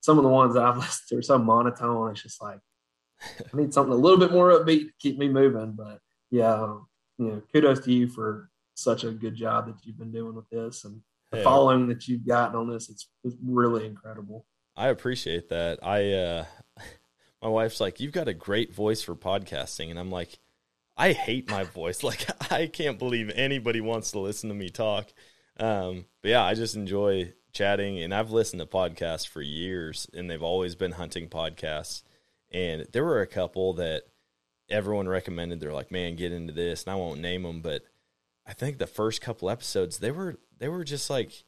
[0.00, 2.12] some of the ones that I've listened to are so monotone.
[2.12, 2.60] It's just like
[3.20, 5.72] I need something a little bit more upbeat to keep me moving.
[5.72, 5.98] But
[6.30, 6.60] yeah,
[7.18, 10.48] you know, kudos to you for such a good job that you've been doing with
[10.50, 12.88] this and the Hey, following that you've gotten on this.
[12.88, 14.46] It's, it's really incredible.
[14.76, 15.80] I appreciate that.
[15.82, 16.44] I uh
[17.42, 20.38] my wife's like, "You've got a great voice for podcasting." And I'm like,
[20.98, 22.02] "I hate my voice.
[22.08, 25.08] Like I can't believe anybody wants to listen to me talk."
[25.58, 30.30] Um but yeah, I just enjoy chatting, and I've listened to podcasts for years, and
[30.30, 32.02] they've always been hunting podcasts.
[32.50, 34.04] And there were a couple that
[34.68, 35.60] everyone recommended.
[35.60, 37.82] They're like, "Man, get into this," and I won't name them, but
[38.46, 41.44] I think the first couple episodes they were they were just like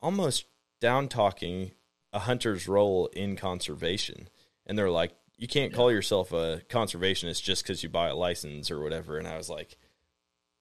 [0.00, 0.46] almost
[0.80, 1.70] down talking
[2.12, 4.28] a hunter's role in conservation,
[4.66, 8.70] and they're like, "You can't call yourself a conservationist just because you buy a license
[8.70, 9.76] or whatever." And I was like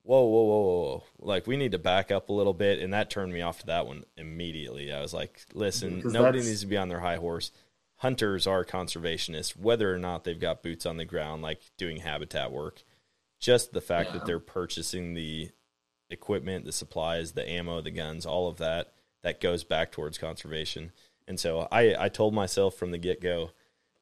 [0.03, 3.11] whoa, whoa, whoa, whoa, like we need to back up a little bit, and that
[3.11, 4.91] turned me off to that one immediately.
[4.91, 7.51] I was like, listen, Because nobody that's- needs to be on their high horse.
[7.97, 12.51] Hunters are conservationists, whether or not they've got boots on the ground, like doing habitat
[12.51, 12.81] work.
[13.39, 14.17] Just the fact Yeah.
[14.17, 15.51] that they're purchasing the
[16.09, 20.93] equipment, the supplies, the ammo, the guns, all of that, that goes back towards conservation.
[21.27, 23.51] And so I, I told myself from the get go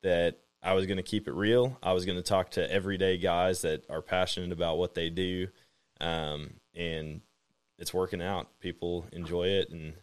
[0.02, 1.78] that I was going to keep it real.
[1.82, 5.48] I was going to talk to everyday guys that are passionate about what they do.
[6.02, 7.22] Um, and
[7.78, 8.48] it's working out.
[8.60, 9.94] People enjoy it and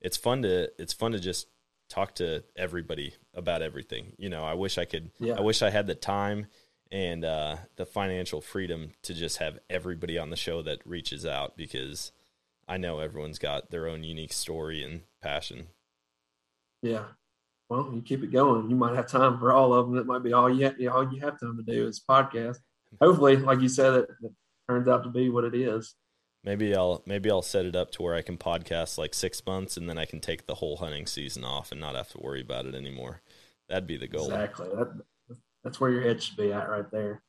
[0.00, 1.46] it's fun to, it's fun to just
[1.88, 4.12] talk to everybody about everything.
[4.16, 5.34] You know, I wish I could, Yeah.
[5.34, 6.46] I wish I had the time
[6.90, 11.56] and, uh, the financial freedom to just have everybody on the show that reaches out
[11.56, 12.10] because
[12.66, 15.68] I know everyone's got their own unique story and passion.
[16.82, 17.04] Yeah.
[17.70, 18.68] Well, you keep it going.
[18.68, 19.94] You might have time for all of them.
[19.94, 22.56] That might be all you have, all you have time to do is podcast.
[23.00, 24.32] Hopefully, like you said, it, it
[24.68, 25.94] turns out to be what it is.
[26.42, 29.76] Maybe I'll maybe I'll set it up to where I can podcast like six months
[29.76, 32.40] and then I can take the whole hunting season off and not have to worry
[32.40, 33.20] about it anymore.
[33.68, 34.24] That'd be the goal.
[34.24, 34.68] Exactly.
[34.70, 35.02] That,
[35.62, 37.22] that's where your head should be at right there.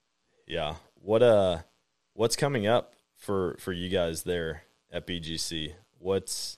[0.48, 0.76] Yeah.
[0.96, 1.60] What uh
[2.14, 5.74] what's coming up for for you guys there at BGC?
[6.00, 6.58] What's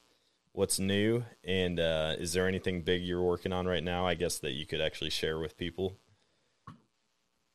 [0.54, 4.06] what's new and uh is there anything big you're working on right now?
[4.08, 5.98] I guess that you could actually share with people.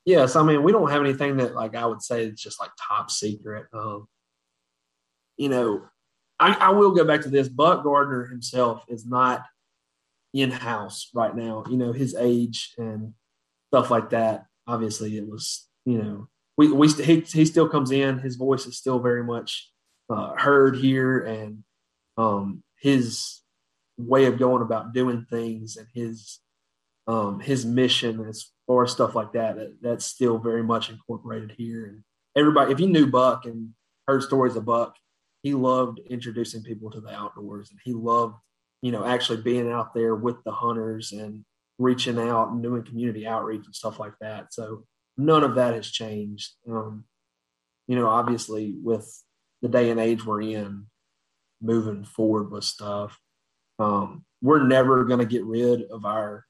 [0.04, 2.70] Yes, I mean we don't have anything that like I would say is just like
[2.88, 3.66] top secret.
[3.72, 4.08] Um,
[5.36, 5.84] you know,
[6.40, 7.48] I, I will go back to this.
[7.48, 9.44] Buck Gardner himself is not
[10.34, 11.64] in house right now.
[11.70, 13.14] You know, his age and
[13.72, 14.46] stuff like that.
[14.66, 18.18] Obviously, it was you know we we he he still comes in.
[18.18, 19.70] His voice is still very much
[20.10, 21.64] uh, heard here, and
[22.16, 23.42] um, his
[23.96, 26.40] way of going about doing things and his
[27.08, 31.54] um, his mission as far as stuff like that, that, that's still very much incorporated
[31.56, 31.86] here.
[31.86, 32.04] And
[32.36, 33.70] everybody, if you knew Buck and
[34.06, 34.94] heard stories of Buck,
[35.42, 38.34] he loved introducing people to the outdoors, and he loved,
[38.82, 41.44] you know, actually being out there with the hunters and
[41.78, 44.52] reaching out and doing community outreach and stuff like that.
[44.52, 44.84] So
[45.16, 46.52] none of that has changed.
[46.68, 47.04] Um,
[47.86, 49.10] you know, obviously with
[49.62, 50.86] the day and age we're in,
[51.60, 53.18] moving forward with stuff,
[53.78, 56.44] um, we're never going to get rid of our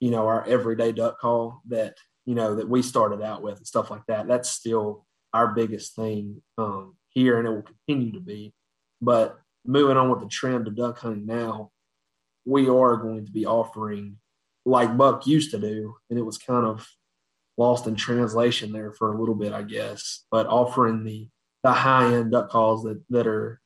[0.00, 1.94] you know, our everyday duck call that,
[2.24, 4.26] you know, that we started out with and stuff like that.
[4.26, 8.52] That's still our biggest thing um, here and it will continue to be.
[9.00, 11.70] But moving on with the trend of duck hunting now,
[12.44, 14.18] we are going to be offering
[14.64, 16.86] like Buck used to do, and it was kind of
[17.56, 20.24] lost in translation there for a little bit, I guess.
[20.30, 21.28] But offering the
[21.62, 23.60] the high end duck calls that that are,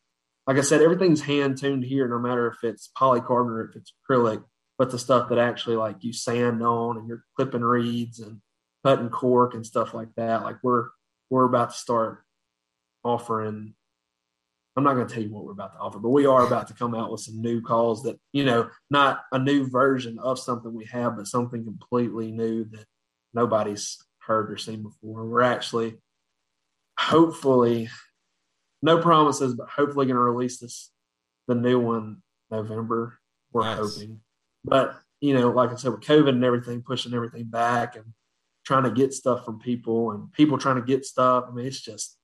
[0.51, 3.93] like I said, everything's hand tuned here, no matter if it's polycarbonate or if it's
[4.11, 4.43] acrylic
[4.81, 8.41] but the stuff that actually like you sand on and you're clipping reeds and
[8.83, 10.43] cutting cork and stuff like that.
[10.43, 10.89] Like we're
[11.29, 12.25] we're about to start
[13.05, 13.75] offering.
[14.75, 16.69] I'm not going to tell you what we're about to offer, but we are about
[16.69, 20.39] to come out with some new calls that you know, not a new version of
[20.39, 22.87] something we have, but something completely new that
[23.35, 25.27] nobody's heard or seen before.
[25.27, 25.99] We're actually,
[26.99, 27.91] hopefully,
[28.83, 30.91] no promises, but hopefully going to release this
[31.49, 33.19] the new one November.
[33.53, 33.79] We're Nice.
[33.79, 34.21] hoping
[34.65, 38.07] but you know, like I said, with COVID and everything, pushing everything back and
[38.65, 41.45] trying to get stuff from people and people trying to get stuff.
[41.49, 42.17] I mean, it's just,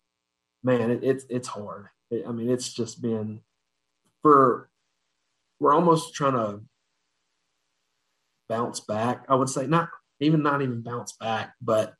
[0.63, 1.89] man, it, it's it's hard.
[2.11, 3.41] It, I mean, it's just been
[4.23, 4.71] for
[5.61, 6.61] we're almost trying to
[8.49, 9.25] bounce back.
[9.29, 9.91] I would say not
[10.21, 11.95] even not even bounce back, but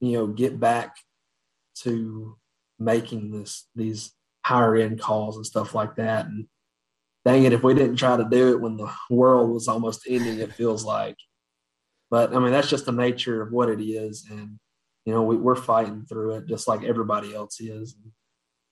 [0.00, 0.96] you know, get back
[1.76, 2.36] to
[2.78, 4.12] making this these
[4.44, 6.26] higher end calls and stuff like that.
[6.26, 6.46] And
[7.24, 10.38] dang it, if we didn't try to do it when the world was almost ending,
[10.38, 11.16] it feels like.
[12.10, 14.58] But I mean, that's just the nature of what it is, and
[15.04, 17.96] you know, we, we're fighting through it just like everybody else is.
[18.02, 18.12] And,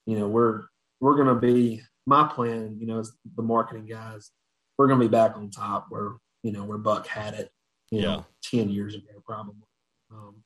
[0.06, 0.62] you know, we're
[1.00, 2.76] we're gonna be my plan.
[2.78, 4.30] You know, as the marketing guys,
[4.78, 7.50] we're gonna be back on top where you know where Buck had it.
[7.90, 8.06] You Yeah.
[8.06, 9.66] know, ten years ago probably.
[10.12, 10.42] Um,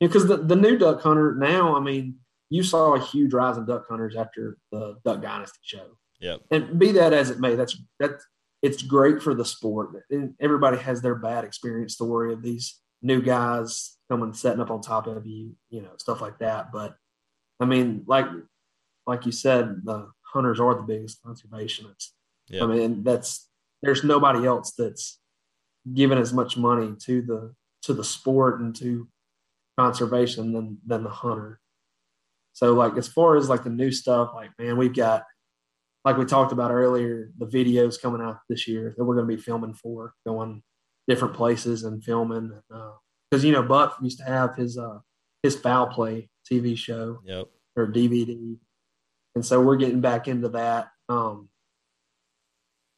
[0.00, 2.18] because the the new duck hunter now, I mean,
[2.50, 6.36] you saw a huge rise in duck hunters after the Duck Dynasty show Yeah.
[6.50, 8.24] and be that as it may, that's that's
[8.62, 9.90] it's great for the sport.
[10.10, 14.80] And everybody has their bad experience story of these new guys coming setting up on
[14.80, 16.72] top of you, you know, stuff like that.
[16.72, 16.96] But
[17.60, 18.26] I mean, like
[19.06, 22.10] like you said, the hunters are the biggest conservationists.
[22.48, 22.64] Yeah.
[22.64, 23.48] I mean, that's
[23.82, 25.20] there's nobody else that's
[25.92, 29.06] given as much money to the to the sport and to
[29.78, 31.60] conservation than than the hunter.
[32.56, 35.24] So like as far as like the new stuff, like man, we've got
[36.06, 39.36] like we talked about earlier, the videos coming out this year that we're going to
[39.36, 40.62] be filming for, going
[41.06, 42.58] different places and filming.
[42.70, 45.00] Because uh, you know, Buck used to have his uh,
[45.42, 47.48] his foul play TV show Yep.
[47.76, 48.56] or DVD,
[49.34, 50.88] and so we're getting back into that.
[51.10, 51.50] Um,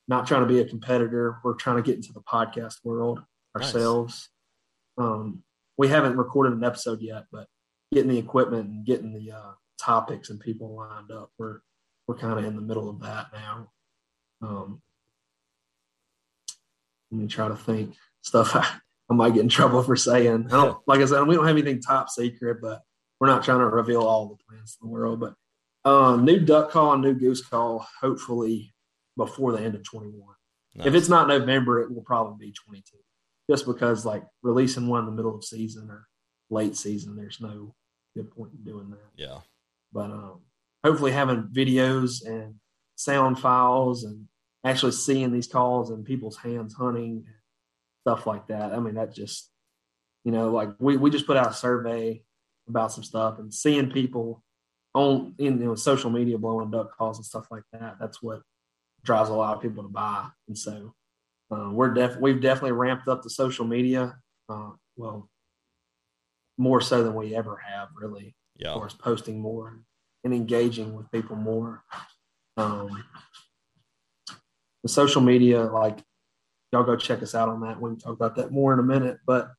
[0.06, 1.38] not trying to be a competitor.
[1.42, 3.24] We're trying to get into the podcast world
[3.56, 4.30] ourselves.
[4.98, 5.42] Um,
[5.76, 7.48] we haven't recorded an episode yet, but
[7.92, 11.60] getting the equipment and getting the uh, topics and people lined up, we're
[12.06, 13.68] we're kind of in the middle of that now.
[14.40, 14.80] Um,
[17.10, 18.66] let me try to think stuff I,
[19.10, 20.46] I might get in trouble for saying.
[20.46, 22.82] I don't like I said, we don't have anything top secret, but
[23.20, 25.20] we're not trying to reveal all the plans in the world.
[25.20, 25.34] But
[25.84, 28.74] um, new duck call and new goose call, hopefully
[29.16, 30.14] before the end of 21.
[30.74, 30.86] Nice.
[30.86, 32.96] If it's not November, it will probably be 22.
[33.50, 36.06] Just because like releasing one in the middle of season or
[36.50, 37.74] late season, there's no
[38.22, 39.10] good point in doing that.
[39.16, 39.38] yeah.
[39.92, 40.40] But um,
[40.84, 42.54] hopefully having videos and
[42.96, 44.26] sound files and
[44.64, 47.24] actually seeing these calls and people's hands hunting
[48.02, 48.72] stuff like that.
[48.72, 49.50] I mean, that just
[50.24, 52.22] you know, like we, we just put out a survey
[52.68, 54.42] about some stuff and seeing people
[54.94, 57.96] on in you know social media blowing duck calls and stuff like that.
[58.00, 58.42] That's what
[59.04, 60.26] drives a lot of people to buy.
[60.48, 60.94] And so
[61.50, 64.16] uh, we're def we've definitely ramped up the social media.
[64.48, 65.28] Uh, well,
[66.58, 68.70] more so than we ever have, really Yeah.
[68.72, 69.80] of course, posting more
[70.24, 71.84] and engaging with people more.
[72.56, 73.04] Um,
[74.82, 75.98] the social media, like
[76.72, 77.80] y'all go check us out on that.
[77.80, 79.52] We can talk about that more in a minute, but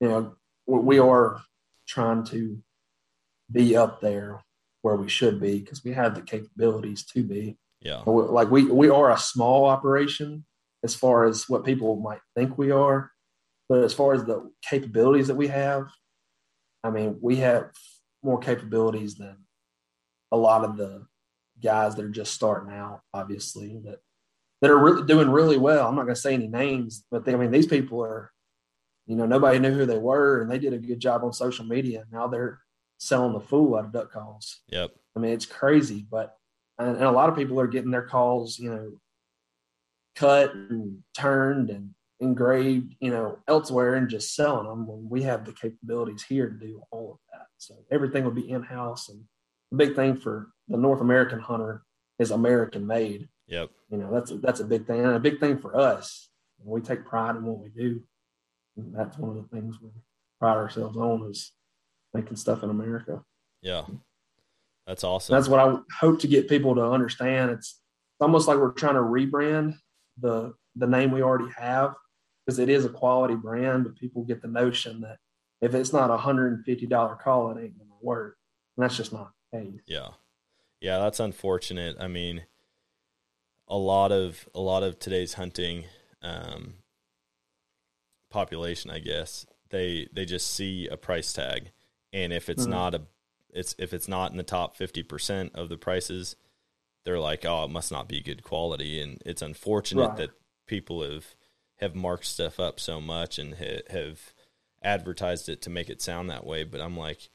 [0.00, 0.36] you know,
[0.66, 1.40] we we are
[1.86, 2.62] trying to
[3.52, 4.42] be up there
[4.82, 7.58] where we should be because we have the capabilities to be.
[7.80, 8.02] Yeah.
[8.06, 10.44] Like we we are a small operation
[10.82, 13.10] as far as what people might think we are,
[13.68, 15.86] but as far as the capabilities that we have,
[16.86, 17.70] I mean, we have
[18.22, 19.36] more capabilities than
[20.32, 21.06] a lot of the
[21.62, 23.00] guys that are just starting out.
[23.12, 23.98] Obviously, that
[24.60, 25.86] that are really doing really well.
[25.86, 28.32] I'm not going to say any names, but they, I mean, these people are,
[29.06, 31.64] you know, nobody knew who they were, and they did a good job on social
[31.64, 32.04] media.
[32.10, 32.60] Now they're
[32.98, 34.62] selling the fool out of duck calls.
[34.68, 34.92] Yep.
[35.14, 36.36] I mean, it's crazy, but
[36.78, 38.92] and, and a lot of people are getting their calls, you know,
[40.14, 45.44] cut and turned and engraved, you know, elsewhere and just selling them when we have
[45.44, 47.46] the capabilities here to do all of that.
[47.58, 49.08] So everything will be in house.
[49.08, 49.22] And
[49.70, 51.82] the big thing for the North American hunter
[52.18, 53.28] is American made.
[53.48, 53.70] Yep.
[53.90, 56.30] You know, that's a, that's a big thing, and a big thing for us.
[56.64, 58.02] We take pride in what we do.
[58.76, 59.90] And that's one of the things we
[60.40, 61.52] pride ourselves on is
[62.12, 63.22] making stuff in America.
[63.62, 63.84] Yeah.
[64.86, 65.34] That's awesome.
[65.34, 67.50] That's what I hope to get people to understand.
[67.50, 67.80] It's
[68.20, 69.74] almost like we're trying to rebrand
[70.20, 71.94] the the name we already have
[72.46, 75.18] because it is a quality brand, but people get the notion that
[75.60, 78.38] if it's not a hundred and fifty dollar call, it ain't gonna work.
[78.76, 79.80] And that's just not the case.
[79.86, 80.08] Yeah.
[80.80, 81.96] Yeah, that's unfortunate.
[81.98, 82.44] I mean,
[83.66, 85.84] a lot of a lot of today's hunting
[86.22, 86.74] um,
[88.30, 91.70] population, I guess, they they just see a price tag,
[92.12, 92.70] and if it's Mhm.
[92.70, 93.02] not a
[93.50, 96.36] it's if it's not in the top fifty percent of the prices,
[97.04, 100.16] they're like, oh, it must not be good quality, and it's unfortunate Right.
[100.18, 100.30] that
[100.66, 101.34] people have
[101.80, 104.32] have marked stuff up so much and ha- have
[104.82, 106.64] advertised it to make it sound that way.
[106.64, 107.28] But I'm like,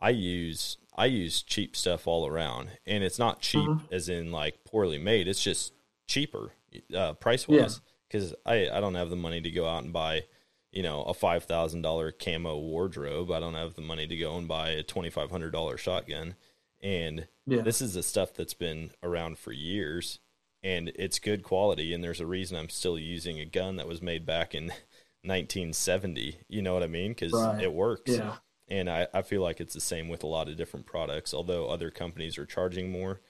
[0.00, 3.92] I use I use cheap stuff all around, and it's not cheap Mhm.
[3.92, 5.28] as in like poorly made.
[5.28, 5.72] It's just
[6.06, 6.52] cheaper
[6.94, 10.24] uh, price wise because I I don't have the money to go out and buy
[10.72, 13.30] you know a five thousand dollar camo wardrobe.
[13.30, 16.34] I don't have the money to go and buy a twenty five hundred dollar shotgun,
[16.82, 17.62] and Yeah.
[17.62, 20.18] this is the stuff that's been around for years
[20.62, 24.02] and it's good quality and there's a reason i'm still using a gun that was
[24.02, 24.64] made back in
[25.24, 27.62] 1970 you know what i mean because Right.
[27.62, 28.36] it works yeah.
[28.68, 31.68] and I, I feel like it's the same with a lot of different products although
[31.68, 33.20] other companies are charging more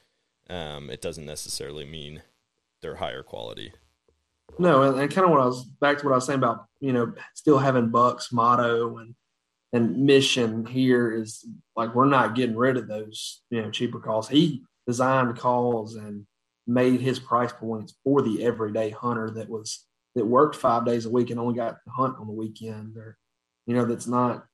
[0.51, 2.23] um, it doesn't necessarily mean
[2.81, 3.73] they're higher quality
[4.59, 6.67] No, and, and kind of what I was back to what I was saying about
[6.81, 9.15] you know still having Buck's motto and
[9.75, 11.45] and mission here is
[11.77, 14.27] like we're not getting rid of those you know cheaper calls.
[14.29, 16.27] He designed calls and
[16.69, 21.11] made his price points for the everyday hunter that was that worked five days a
[21.11, 23.17] week and only got to hunt on the weekend or
[23.67, 24.45] you know that's not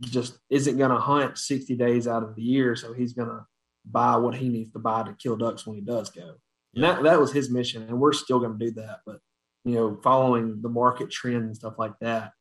[0.00, 3.44] just isn't going to hunt 60 days out of the year so he's going to
[3.86, 6.34] buy what he needs to buy to kill ducks when he does go.
[6.74, 9.18] And that, that was his mission and we're still going to do that but
[9.64, 12.32] you know following the market trend and stuff like that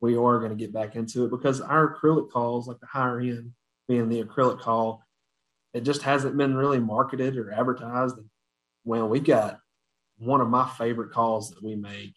[0.00, 3.20] we are going to get back into it because our acrylic calls like the higher
[3.20, 3.52] end
[3.86, 5.02] being the acrylic call
[5.74, 8.26] it just hasn't been really marketed or advertised and
[8.88, 9.60] well we got
[10.18, 12.14] one of my favorite calls that we make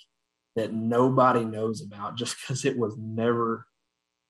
[0.55, 3.65] that nobody knows about just because it was never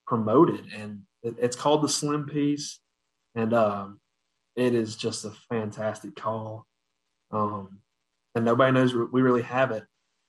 [0.05, 0.67] promoted.
[0.75, 2.79] And it, it's called the Slim Piece.
[3.33, 3.99] And um,
[4.55, 6.67] it is just a fantastic call.
[7.31, 7.79] Um,
[8.35, 9.83] and nobody knows we really have it.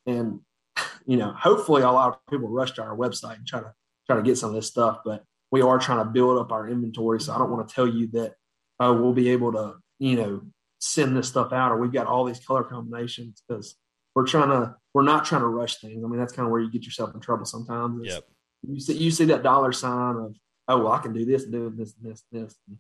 [0.07, 0.41] And,
[1.07, 3.73] you know, hopefully a lot of people rush to our website and try to
[4.07, 6.69] try to get some of this stuff, but we are trying to build up our
[6.69, 7.21] inventory.
[7.21, 8.35] So I don't want to tell you that
[8.81, 10.43] uh, we'll be able to, you know,
[10.83, 13.77] send this stuff out or we've got all these color combinations because
[14.17, 16.05] we're trying to we're not trying to rush things.
[16.05, 18.05] I mean, that's kind of where you get yourself in trouble sometimes.
[18.05, 18.25] Yep.
[18.69, 20.35] You see you see that dollar sign of
[20.67, 22.79] oh well I can do this and do this and this and this and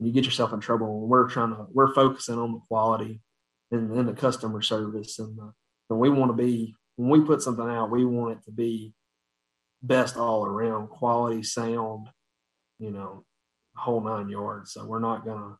[0.00, 1.02] you get yourself in trouble.
[1.02, 3.20] And We're trying to we're focusing on the quality
[3.70, 5.52] and, and the customer service and the,
[5.90, 8.92] and we want to be when we put something out we want it to be
[9.82, 12.08] best all around quality sound
[12.78, 13.24] you know
[13.76, 15.56] whole nine yards so we're not gonna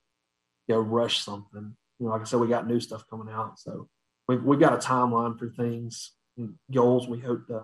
[0.69, 3.89] go rush something you know like i said we got new stuff coming out so
[4.29, 6.13] we've, we got a timeline for things
[6.71, 7.63] goals we hope to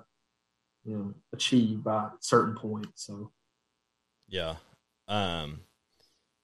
[0.84, 3.30] you know achieve by a certain points so.
[4.28, 4.56] Yeah.
[5.08, 5.60] Um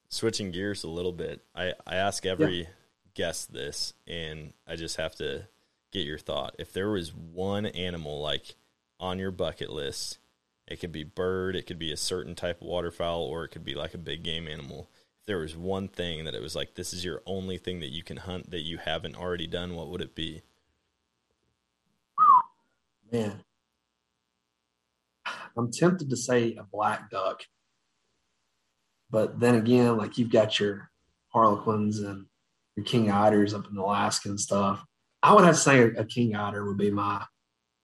[0.08, 2.66] switching gears a little bit i i ask every yeah.
[3.14, 5.48] guest this and i just have to
[5.92, 6.54] get your thought.
[6.58, 8.56] If there was one animal like
[9.00, 10.18] on your bucket list
[10.66, 13.64] it could be bird it could be a certain type of waterfowl or it could
[13.64, 14.90] be like a big game animal
[15.26, 18.02] there was one thing that it was like this is your only thing that you
[18.02, 20.42] can hunt that you haven't already done, what would it be?
[23.12, 23.42] Man,
[25.56, 27.42] I'm tempted to say a black duck,
[29.10, 30.90] but then again, like you've got your
[31.28, 32.26] harlequins and
[32.76, 34.84] your king eiders up in Alaska and stuff.
[35.22, 37.24] I would have to say a, king eider would be my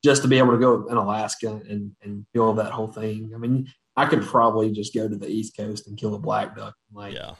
[0.05, 3.33] just to be able to go in Alaska and and feel that whole thing.
[3.35, 6.57] I mean, I could probably just go to the East Coast and kill a black
[6.57, 7.35] duck, like yeah.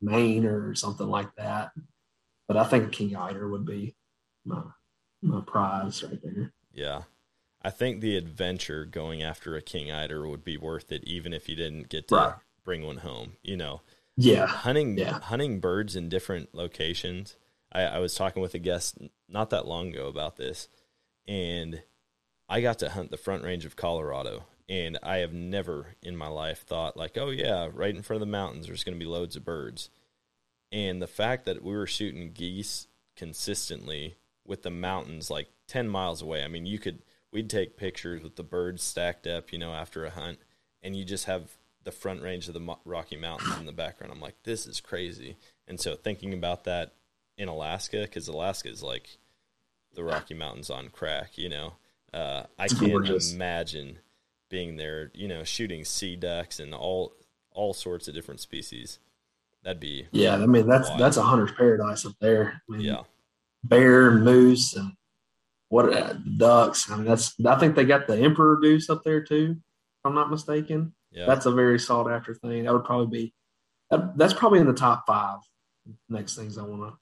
[0.00, 1.70] Maine or something like that.
[2.48, 3.94] But I think a king eider would be
[4.44, 4.62] my
[5.22, 6.52] my prize right there.
[6.72, 7.02] Yeah.
[7.64, 11.48] I think the adventure going after a king eider would be worth it, even if
[11.48, 12.34] you didn't get to right.
[12.64, 13.36] bring one home.
[13.42, 13.82] You know,
[14.16, 15.20] yeah, hunting yeah.
[15.20, 17.36] hunting birds in different locations.
[17.72, 18.98] I, I was talking with a guest
[19.28, 20.68] not that long ago about this,
[21.26, 21.82] and
[22.48, 26.28] I got to hunt the Front Range of Colorado, and I have never in my
[26.28, 29.10] life thought like, oh yeah, right in front of the mountains, there's going to be
[29.10, 29.90] loads of birds.
[30.70, 32.86] And the fact that we were shooting geese
[33.16, 36.42] consistently with the mountains like 10 miles away.
[36.42, 37.02] I mean, you could
[37.32, 40.38] we'd take pictures with the birds stacked up, you know, after a hunt,
[40.82, 41.50] and you just have
[41.84, 44.12] the front range of the Rocky Mountains in the background.
[44.12, 45.36] I'm like, this is crazy.
[45.66, 46.92] And so thinking about that
[47.36, 49.16] in Alaska, because Alaska is like
[49.94, 51.74] the Rocky Mountains on crack, you know,
[52.12, 53.98] uh, I can't imagine
[54.52, 57.14] being there, you know, shooting sea ducks and all
[57.50, 59.00] all sorts of different species.
[59.64, 60.34] That'd be yeah.
[60.34, 61.00] I mean, that's wild.
[61.00, 62.62] that's a hunter's paradise up there.
[62.68, 63.02] I mean, yeah,
[63.64, 64.92] bear, moose, and
[65.68, 66.90] what uh, ducks.
[66.90, 69.56] I mean, that's I think they got the emperor goose up there too.
[69.56, 70.94] If I'm not mistaken.
[71.10, 72.64] Yeah, that's a very sought after thing.
[72.64, 73.34] That would probably be
[73.90, 75.38] that, that's probably in the top five.
[76.08, 76.98] Next things I want to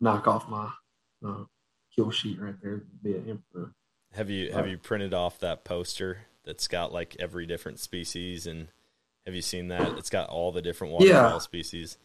[0.00, 0.70] knock off my
[1.26, 1.44] uh,
[1.94, 2.82] kill sheet right there.
[3.02, 3.72] Be an emperor.
[4.12, 8.68] Have you have you printed off that poster that's got like every different species and
[9.26, 9.98] have you seen that?
[9.98, 11.38] It's got all the different waterfowl yeah.
[11.38, 11.96] species.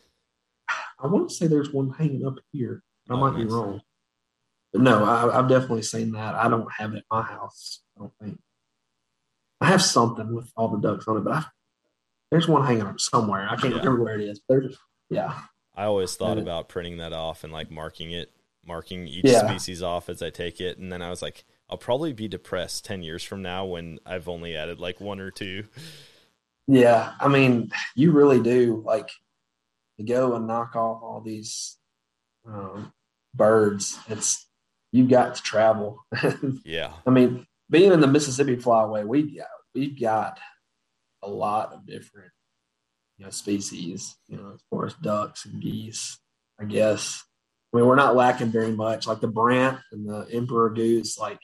[1.00, 2.84] I want to say there's one hanging up here.
[3.10, 3.44] I oh, might nice.
[3.44, 3.82] be wrong.
[4.72, 6.36] But no, I, have definitely seen that.
[6.36, 7.82] I don't have it at my house.
[7.96, 8.40] I don't think.
[9.62, 11.46] I have something with all the ducks on it, but I,
[12.30, 13.48] there's one hanging up somewhere.
[13.50, 13.80] I can't yeah.
[13.80, 14.42] remember where it is.
[14.48, 14.78] There's,
[15.10, 15.34] yeah.
[15.76, 18.32] I always thought about printing that off and like marking it,
[18.66, 19.48] marking each yeah.
[19.48, 22.86] species off as I take it, and then I was like, I'll probably be depressed
[22.86, 25.66] 10 years from now when I've only added like one or two.
[26.68, 27.14] Yeah.
[27.20, 29.10] I mean, you really do like
[29.98, 31.78] to go and knock off all these
[32.46, 32.94] um,
[33.34, 34.00] birds.
[34.08, 34.48] It's,
[34.92, 36.06] you've got to travel.
[36.64, 36.94] yeah.
[37.06, 40.40] I mean, being in the Mississippi Flyway, we've got, we've got
[41.22, 42.32] a lot of different,
[43.18, 46.18] you know, species, you know, as far as ducks and geese,
[46.60, 47.24] I guess.
[47.74, 49.06] I mean, we're not lacking very much.
[49.06, 51.40] Like the Brant and the Emperor Goose, like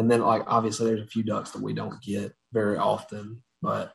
[0.00, 3.92] and then like obviously there's a few ducks that we don't get very often, but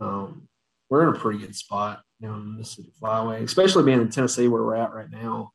[0.00, 0.48] um,
[0.88, 4.10] we're in a pretty good spot you know, in the Mississippi Flyway, especially being in
[4.10, 5.50] Tennessee where we're at right now.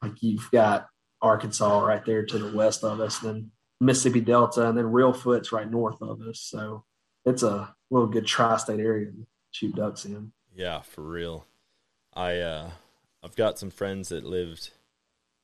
[0.00, 0.86] Like you've got
[1.20, 3.50] Arkansas right there to the west of us, then
[3.80, 6.38] Mississippi Delta, and then Reelfoot's right north of us.
[6.40, 6.84] So
[7.24, 10.30] it's a little good tri-state area to shoot ducks in.
[10.54, 11.44] Yeah, for real.
[12.14, 12.70] I uh,
[13.24, 14.70] I've got some friends that lived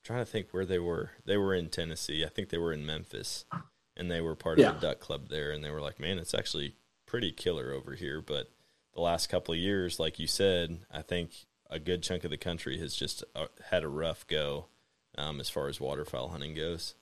[0.04, 1.10] trying to think where they were.
[1.24, 2.24] They were in Tennessee.
[2.24, 3.46] I think they were in Memphis,
[3.96, 4.68] and they were part yeah.
[4.68, 5.50] of the duck club there.
[5.50, 6.76] And they were like, "Man, it's actually
[7.06, 8.50] pretty killer over here." But
[8.94, 11.30] the last couple of years, like you said, I think
[11.70, 14.66] a good chunk of the country has just uh, had a rough go
[15.16, 16.94] um, as far as waterfowl hunting goes.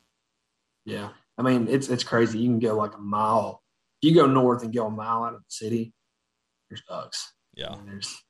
[0.84, 2.38] Yeah, I mean it's it's crazy.
[2.38, 3.62] You can go like a mile.
[4.00, 5.92] If you go north and go a mile out of the city,
[6.68, 7.34] there's ducks.
[7.54, 8.24] Yeah, And there's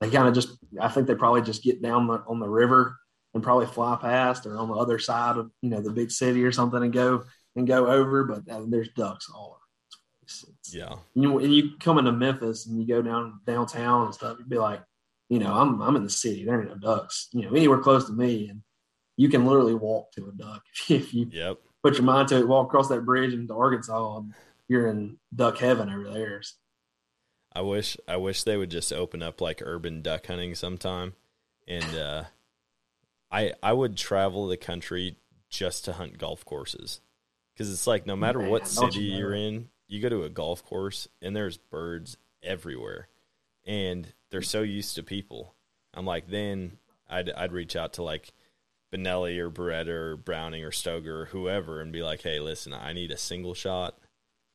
[0.00, 0.50] they kind of just.
[0.80, 2.96] I think they probably just get down the, on the river
[3.34, 6.42] and probably fly past or on the other side of you know the big city
[6.44, 7.24] or something and go
[7.56, 8.24] and go over.
[8.24, 9.56] But uh, there's ducks all over.
[10.22, 14.36] It's- yeah, you and you come into Memphis and you go down downtown and stuff,
[14.38, 14.82] you'd be like,
[15.28, 16.44] you know, I'm I'm in the city.
[16.44, 18.62] There ain't no ducks, you know, anywhere close to me, and
[19.16, 21.58] you can literally walk to a duck if you yep.
[21.82, 22.48] put your mind to it.
[22.48, 24.32] Walk across that bridge into Arkansas, and
[24.68, 26.42] you're in duck heaven over there.
[26.42, 26.54] So,
[27.52, 31.14] I wish I wish they would just open up like urban duck hunting sometime,
[31.66, 32.24] and uh,
[33.30, 35.16] I I would travel the country
[35.48, 37.00] just to hunt golf courses
[37.54, 41.08] because it's like no matter what city you're in, you go to a golf course
[41.22, 43.08] and there's birds everywhere,
[43.66, 45.54] and they're so used to people.
[45.94, 46.78] I'm like, then
[47.08, 48.32] I'd I'd reach out to like
[48.92, 52.92] Benelli or Beretta or Browning or Stoeger or whoever and be like, hey, listen, I
[52.92, 53.96] need a single shot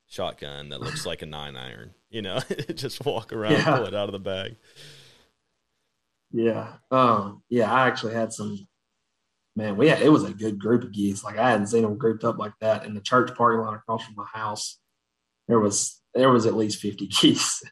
[0.07, 1.93] shotgun that looks like a nine iron.
[2.09, 2.39] You know,
[2.75, 3.77] just walk around, Yeah.
[3.77, 4.55] pull it out of the bag.
[6.31, 7.71] Yeah, um, yeah.
[7.71, 8.67] I actually had some.
[9.57, 11.23] Man, we had, it was a good group of geese.
[11.23, 14.03] Like I hadn't seen them grouped up like that in the church parking lot across
[14.05, 14.79] from my house.
[15.47, 17.63] There was there was at least fifty geese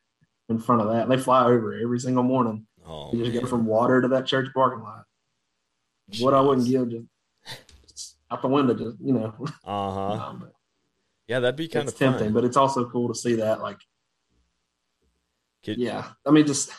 [0.49, 1.03] in front of that.
[1.03, 2.67] And they fly over every single morning.
[2.85, 3.41] Oh, You just man.
[3.41, 5.03] go from water to that church parking lot.
[6.19, 7.05] What I wouldn't give just,
[7.89, 9.33] just out the window, just you know.
[9.65, 10.11] Uh-huh.
[10.29, 10.49] Um,
[11.27, 12.33] Yeah, that'd be kind of tempting, fun.
[12.33, 13.61] but it's also cool to see that.
[13.61, 13.77] Like,
[15.63, 16.71] Could- yeah, I mean, just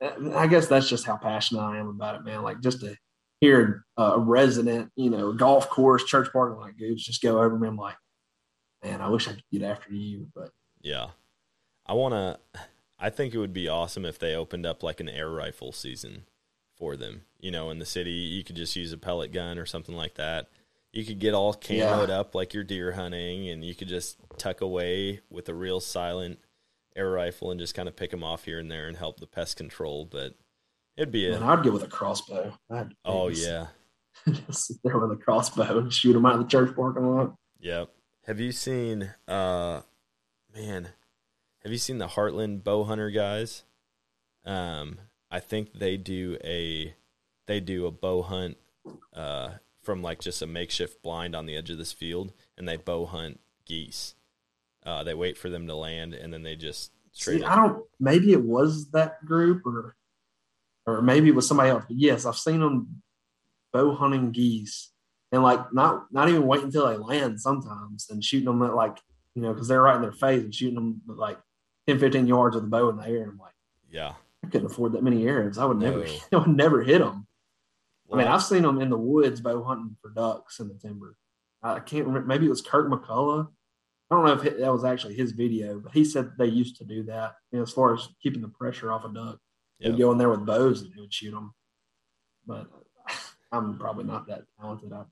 [0.00, 2.42] I guess that's just how passionate I am about it, man.
[2.42, 2.96] Like, just to
[3.40, 7.68] hear a resident, you know, golf course, church parking lot goose just go over me,
[7.68, 7.96] I'm like,
[8.84, 10.50] man, I wish I could get after you, but
[10.82, 11.08] Yeah.
[11.86, 12.60] I want to
[12.98, 16.24] I think it would be awesome if they opened up like an air rifle season
[16.76, 17.22] for them.
[17.38, 20.14] You know, in the city, you could just use a pellet gun or something like
[20.14, 20.48] that.
[20.92, 24.62] You could get all camoed up like you're deer hunting and you could just tuck
[24.62, 26.38] away with a real silent
[26.96, 29.26] air rifle and just kind of pick them off here and there and help the
[29.26, 30.34] pest control, but
[30.96, 32.56] it'd be man, a I'd go with a crossbow.
[32.70, 33.66] I'd Oh just- yeah.
[34.46, 37.34] just sit there with a crossbow and shoot them out of the church parking lot.
[37.60, 37.90] Yep.
[38.26, 39.82] Have you seen uh
[40.54, 40.88] man,
[41.62, 43.62] have you seen the Heartland bow hunter guys?
[44.44, 44.98] Um
[45.30, 46.94] I think they do a
[47.46, 48.56] they do a bow hunt
[49.12, 49.50] uh
[49.82, 53.06] from like just a makeshift blind on the edge of this field and they bow
[53.06, 54.14] hunt geese.
[54.86, 57.56] Uh they wait for them to land and then they just straight See, up I
[57.56, 57.84] don't.
[58.00, 59.96] Maybe it was that group, or
[60.86, 61.84] or maybe it was somebody else.
[61.86, 63.02] But yes, I've seen them
[63.72, 64.92] bow hunting geese,
[65.32, 68.98] and like not not even waiting until they land sometimes, and shooting them at like
[69.34, 71.38] you know because they're right in their face and shooting them like
[71.86, 73.22] 10, 15 yards with the bow in the air.
[73.22, 73.54] And I'm like,
[73.90, 74.14] yeah.
[74.44, 75.58] I couldn't afford that many arrows.
[75.58, 76.18] I would never, No.
[76.32, 77.26] I would never hit them.
[78.12, 81.16] I mean, I've seen them in the woods bow hunting for ducks in the timber.
[81.60, 82.28] I can't remember.
[82.28, 83.48] Maybe it was Kurt McCullough.
[84.10, 86.84] I don't know if that was actually his video, but he said they used to
[86.84, 87.34] do that.
[87.50, 89.38] You know, as far as keeping the pressure off a duck,
[89.78, 89.90] yeah.
[89.90, 91.52] they'd go in there with bows and they would shoot them.
[92.46, 92.68] But
[93.52, 94.92] I'm probably not that talented.
[94.92, 95.02] I,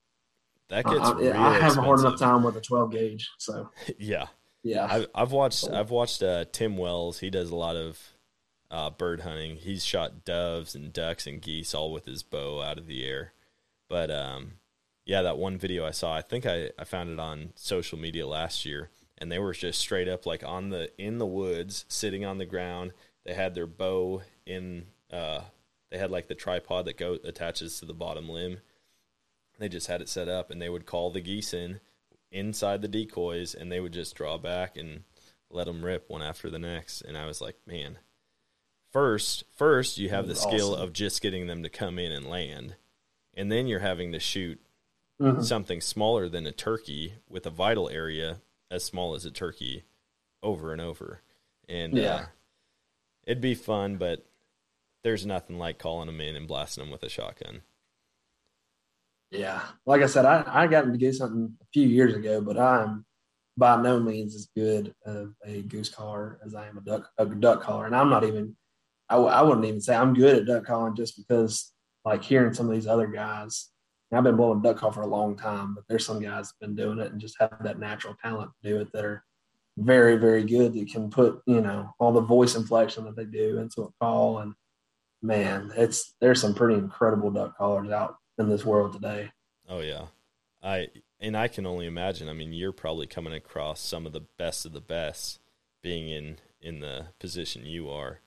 [0.68, 3.28] that gets I, real I have a hard enough time with a 12 gauge.
[3.38, 4.26] So yeah.
[4.62, 7.18] yeah, I've I've watched I've watched uh, Tim Wells.
[7.18, 8.00] He does a lot of
[8.70, 9.56] uh, bird hunting.
[9.56, 13.32] He's shot doves and ducks and geese all with his bow out of the air.
[13.88, 14.54] But um,
[15.06, 18.26] yeah, that one video I saw, I think I, I found it on social media
[18.26, 22.24] last year, and they were just straight up like on the in the woods, sitting
[22.24, 22.92] on the ground.
[23.24, 24.86] They had their bow in.
[25.12, 25.42] Uh,
[25.90, 28.58] they had like the tripod that go attaches to the bottom limb.
[29.58, 31.80] They just had it set up, and they would call the geese in
[32.32, 35.04] inside the decoys, and they would just draw back and
[35.50, 37.02] let them rip one after the next.
[37.02, 37.98] And I was like, man,
[38.90, 40.82] first, first you have the skill awesome.
[40.82, 42.74] of just getting them to come in and land,
[43.34, 44.60] and then you're having to shoot
[45.20, 45.44] Mhm.
[45.44, 49.84] something smaller than a turkey with a vital area as small as a turkey
[50.42, 51.22] over and over.
[51.68, 52.14] And Yeah.
[52.14, 52.26] uh,
[53.24, 54.26] it'd be fun, but
[55.02, 57.62] there's nothing like calling them in and blasting them with a shotgun.
[59.30, 59.62] yeah.
[59.84, 63.04] Like I said, I, I got to goose something a few years ago, but I'm
[63.56, 67.26] by no means as good of a goose caller as I am a duck a
[67.26, 68.56] duck caller, and I'm not even.
[69.08, 71.72] I, w- I wouldn't even say I'm good at duck calling just because,
[72.04, 73.70] like, hearing some of these other guys.
[74.14, 76.54] And I've been blowing duck call for a long time, but there's some guys that
[76.60, 79.24] have been doing it and just have that natural talent to do it that are
[79.76, 80.72] very, very good.
[80.72, 84.38] That can put you know all the voice inflection that they do into a call,
[84.38, 84.54] and
[85.20, 89.32] man, it's there's some pretty incredible duck callers out in this world today.
[89.68, 90.04] Oh yeah,
[90.62, 92.28] I and I can only imagine.
[92.28, 95.40] I mean, you're probably coming across some of the best of the best,
[95.82, 98.20] being in in the position you are.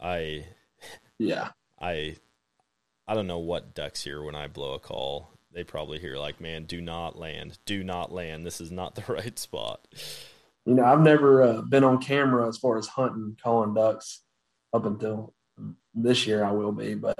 [0.00, 0.46] I
[1.20, 1.50] Yeah.
[1.80, 2.16] I
[3.12, 5.32] I don't know what ducks hear when I blow a call.
[5.52, 8.46] They probably hear like, "Man, do not land, do not land.
[8.46, 9.86] This is not the right spot."
[10.64, 14.22] You know, I've never uh, been on camera as far as hunting, calling ducks
[14.72, 15.34] up until
[15.92, 16.42] this year.
[16.42, 17.18] I will be, but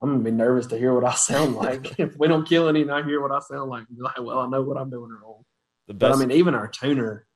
[0.00, 1.86] I'm gonna be nervous to hear what I sound like.
[2.00, 4.38] if we don't kill any and I hear what I sound like, I'm like, well,
[4.38, 5.42] I know what I'm doing wrong.
[5.86, 6.16] The But best.
[6.16, 7.26] I mean, even our tuner,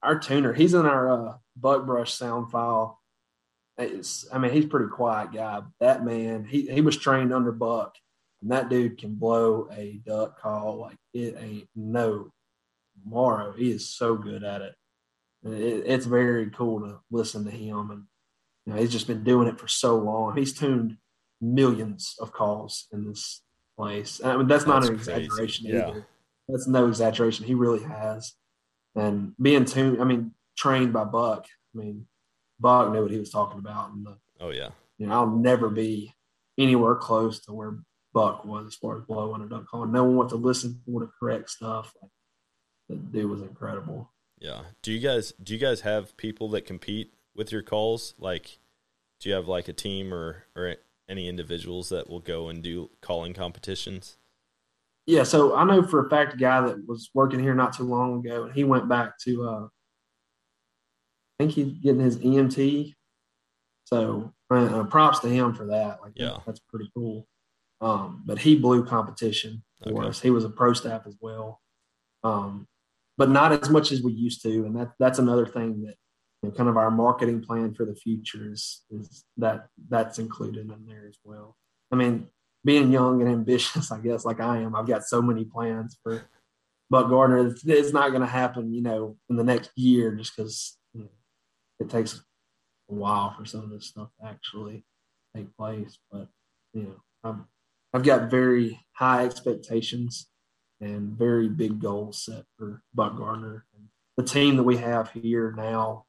[0.00, 3.01] our tuner, he's in our uh, buck brush sound file.
[3.90, 5.62] It's, I mean, he's a pretty quiet guy.
[5.80, 7.96] That man, he he was trained under Buck,
[8.40, 12.30] and that dude can blow a duck call like it ain't no
[13.02, 13.52] tomorrow.
[13.52, 14.74] He is so good at it.
[15.44, 15.84] It.
[15.86, 18.04] It's very cool to listen to him, and
[18.66, 20.36] you know, he's just been doing it for so long.
[20.36, 20.96] He's tuned
[21.40, 23.42] millions of calls in this
[23.76, 24.20] place.
[24.24, 25.24] I mean, that's, not an That's crazy.
[25.24, 25.88] exaggeration Yeah.
[25.88, 26.06] either.
[26.48, 27.46] That's no exaggeration.
[27.46, 28.34] He really has.
[28.94, 31.46] And being tuned, I mean, trained by Buck.
[31.74, 32.06] I mean,
[32.62, 35.68] Buck knew what he was talking about, and the, oh yeah, you know, I'll never
[35.68, 36.14] be
[36.56, 37.78] anywhere close to where
[38.14, 39.84] Buck was as far as blowing a duck call.
[39.86, 41.92] No one wants to listen for the correct stuff.
[42.00, 42.10] Like,
[42.88, 44.10] the dude was incredible.
[44.38, 44.62] yeah.
[44.82, 48.14] Do you guys do you guys have people that compete with your calls?
[48.18, 48.58] Like,
[49.20, 50.76] do you have like a team or or
[51.08, 54.18] any individuals that will go and do calling competitions?
[55.06, 57.82] Yeah, so I know for a fact a guy that was working here not too
[57.82, 59.66] long ago, and he went back to, uh,
[61.42, 62.94] think he's getting his EMT.
[63.84, 66.00] So uh, props to him for that.
[66.02, 66.38] Like, Yeah.
[66.46, 67.26] that's pretty cool.
[67.80, 70.08] Um, but he blew competition for Okay.
[70.08, 70.20] us.
[70.20, 71.60] He was a pro staff as well,
[72.22, 72.68] um,
[73.18, 74.64] but not as much as we used to.
[74.64, 75.96] And that that's another thing that
[76.42, 80.70] you know, kind of our marketing plan for the future is, is that that's included
[80.70, 81.56] in there as well.
[81.90, 82.28] I mean,
[82.64, 86.22] being young and ambitious, I guess, like I am, I've got so many plans for
[86.88, 87.48] Buck Gardner.
[87.48, 90.78] It's, it's not going to happen, you know, in the next year just because
[91.82, 92.14] it takes
[92.90, 94.84] a while for some of this stuff to actually
[95.36, 95.98] take place.
[96.10, 96.28] But,
[96.72, 97.40] you know, I've,
[97.92, 100.28] I've got very high expectations
[100.80, 103.66] and very big goals set for Buck Gardner.
[103.76, 106.06] And the team that we have here now,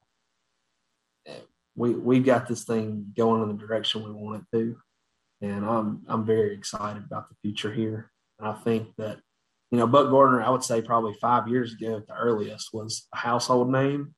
[1.76, 4.76] we, we got this thing going in the direction we want it to
[5.44, 8.10] and I'm I'm very excited about the future here.
[8.38, 9.18] And I think that
[9.70, 13.06] you know Buck Gardner, I would say probably five years ago at the earliest was
[13.12, 14.14] a household name,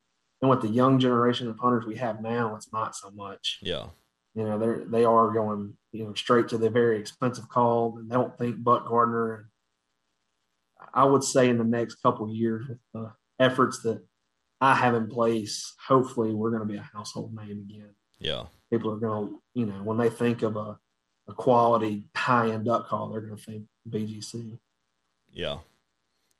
[0.46, 3.58] and with the young generation of hunters we have now, it's not so much.
[3.62, 3.86] Yeah,
[4.34, 8.10] You know they're they are going you know straight to the very expensive call, and
[8.10, 9.50] they don't think Buck Gardner.
[10.94, 14.02] I would say in the next couple of years with the efforts that
[14.60, 18.92] I have in place, hopefully we're going to be a household name again yeah, people
[18.92, 20.78] are going to, you know, when they think of a,
[21.28, 24.58] a quality high end duck call, they're going to think BGC.
[25.32, 25.58] yeah.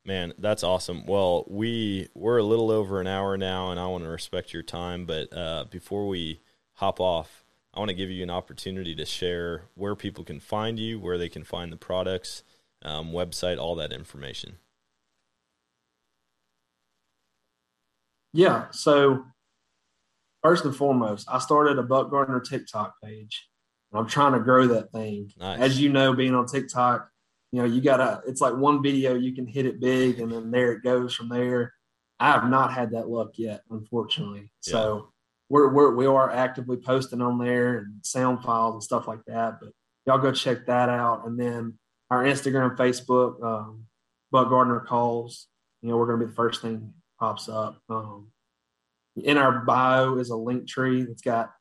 [0.07, 1.05] Man, that's awesome.
[1.05, 4.63] Well, we we're a little over an hour now, and I want to respect your
[4.63, 5.05] time.
[5.05, 6.41] But uh, before we
[6.75, 10.79] hop off, I want to give you an opportunity to share where people can find
[10.79, 12.45] you, where they can find the products,
[12.83, 14.59] um, website, all that information.
[18.33, 18.67] Yeah.
[18.71, 19.25] So,
[20.41, 23.49] first and foremost, I started a Buck Gardner TikTok page.
[23.93, 25.33] I'm trying to grow that thing.
[25.37, 25.59] Nice.
[25.59, 27.11] As you know, being on TikTok,
[27.57, 30.31] you know, you got to, it's like one video, you can hit it big and
[30.31, 31.73] then there it goes from there.
[32.21, 34.53] I have not had that luck yet, unfortunately.
[34.61, 35.09] So,
[35.49, 39.55] we're, we're, we are actively posting on there and sound files and stuff like that.
[39.59, 39.71] But
[40.05, 41.27] y'all go check that out.
[41.27, 41.79] And then
[42.11, 43.85] our Instagram, Facebook, um,
[44.31, 45.47] Buck Gardner calls.
[45.81, 47.81] You know, we're going to be the first thing pops up.
[47.89, 48.33] Um,
[49.17, 51.53] in our bio is a link tree that's got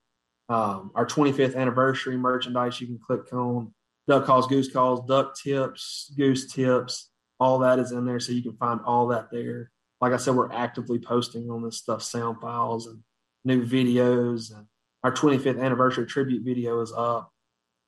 [0.49, 2.81] um, our 25th anniversary merchandise.
[2.81, 3.73] You can click on
[4.07, 7.10] duck calls, goose calls, duck tips, goose tips.
[7.40, 9.72] All that is in there, so you can find all that there.
[9.99, 12.99] Like I said, we're actively posting on this stuff, sound files and
[13.44, 14.68] new videos, and
[15.03, 17.32] our 25th anniversary tribute video is up.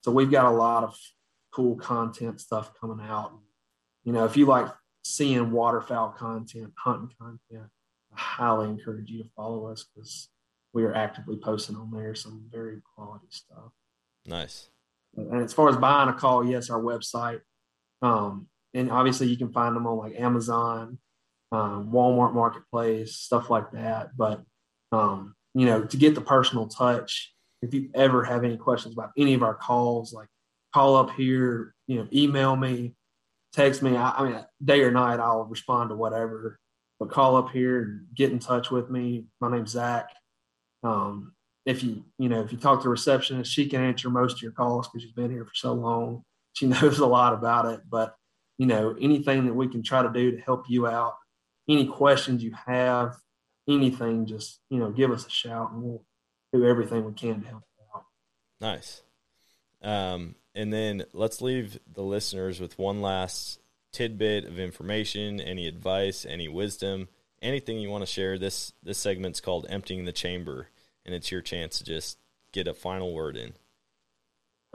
[0.04, 0.98] So we've got a lot of
[1.52, 3.32] cool content stuff coming out.
[4.04, 4.68] You know, if you like
[5.04, 7.70] seeing waterfowl content, hunting content,
[8.14, 10.30] I highly encourage you to follow us because
[10.74, 13.72] we are actively posting on there some very quality stuff.
[14.26, 14.70] Nice.
[15.18, 17.42] And as far as buying a call, yes, our website.
[18.02, 21.00] Um, and obviously you can find them on like Amazon,
[21.52, 24.16] um, Walmart Marketplace, stuff like that.
[24.16, 24.44] But
[24.92, 29.12] um, you know, to get the personal touch, if you ever have any questions about
[29.18, 30.28] any of our calls, like
[30.74, 32.94] call up here, you know, email me,
[33.54, 33.98] text me.
[33.98, 36.60] I, I mean, day or night, I'll respond to whatever.
[37.00, 39.26] But call up here and get in touch with me.
[39.42, 40.10] My name's Zach.
[40.84, 41.34] Um,
[41.68, 44.54] if you you know if you talk to receptionist, she can answer most of your
[44.54, 46.24] calls because she's been here for so long.
[46.54, 47.82] She knows a lot about it.
[47.88, 48.16] But
[48.58, 51.16] you know anything that we can try to do to help you out,
[51.70, 53.18] any questions you have,
[53.68, 56.04] anything, just you know give us a shout and we'll
[56.54, 58.06] do everything we can to help you out.
[58.62, 59.04] Nice.
[59.84, 63.60] Um, and then let's leave the listeners with one last
[63.92, 67.10] tidbit of information, any advice, any wisdom,
[67.42, 68.40] anything you want to share.
[68.40, 70.70] This this segment's called Emptying the Chamber,
[71.08, 72.20] and it's your chance to just
[72.52, 73.54] get a final word in.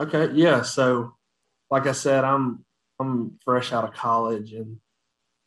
[0.01, 0.63] Okay, yeah.
[0.63, 1.13] So,
[1.69, 2.65] like I said, I'm
[2.99, 4.77] I'm fresh out of college, and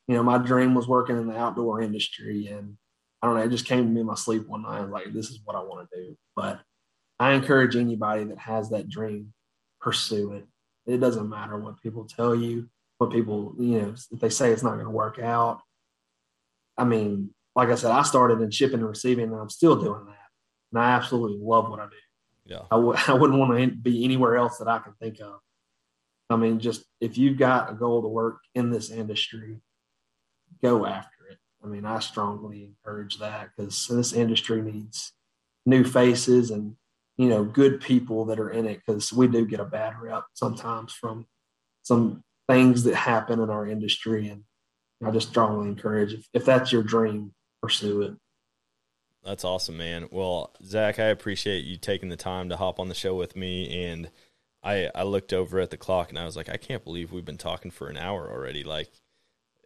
[0.08, 2.76] you know, my dream was working in the outdoor industry, and
[3.20, 4.78] I don't know, it just came to me in my sleep one night.
[4.78, 6.16] I was like, this is what I want to do.
[6.36, 6.60] But
[7.18, 9.32] I encourage anybody that has that dream,
[9.80, 10.46] pursue it.
[10.86, 12.68] It doesn't matter what people tell you,
[12.98, 15.60] what people, you know, if they say it's not going to work out.
[16.78, 20.04] I mean, like I said, I started in shipping and receiving, and I'm still doing
[20.06, 20.26] that.
[20.72, 21.97] And I absolutely love what I do.
[22.44, 22.62] Yeah.
[22.70, 25.40] I w- I wouldn't want to be anywhere else that I can think of.
[26.28, 29.59] I mean, just if you've got a goal to work in this industry,
[30.62, 31.38] go after it.
[31.62, 35.12] I mean, I strongly encourage that because this industry needs
[35.64, 36.76] new faces and
[37.16, 40.24] you know good people that are in it because we do get a bad rep
[40.34, 41.26] sometimes from
[41.82, 44.44] some things that happen in our industry and
[45.05, 47.32] I just strongly encourage if, if that's your dream,
[47.62, 48.14] pursue it.
[49.27, 50.09] That's awesome, man.
[50.12, 53.85] Well, Zach, I appreciate you taking the time to hop on the show with me.
[53.85, 54.09] And
[54.62, 57.24] I I looked over at the clock and I was like, I can't believe we've
[57.24, 58.62] been talking for an hour already.
[58.62, 58.89] Like,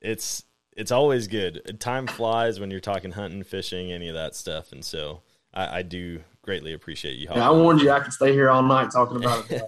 [0.01, 1.78] it's it's always good.
[1.78, 4.73] Time flies when you're talking hunting, fishing, any of that stuff.
[4.73, 5.20] And so
[5.53, 7.28] I, I do greatly appreciate you.
[7.31, 9.62] Yeah, I warned you I could stay here all night talking about it.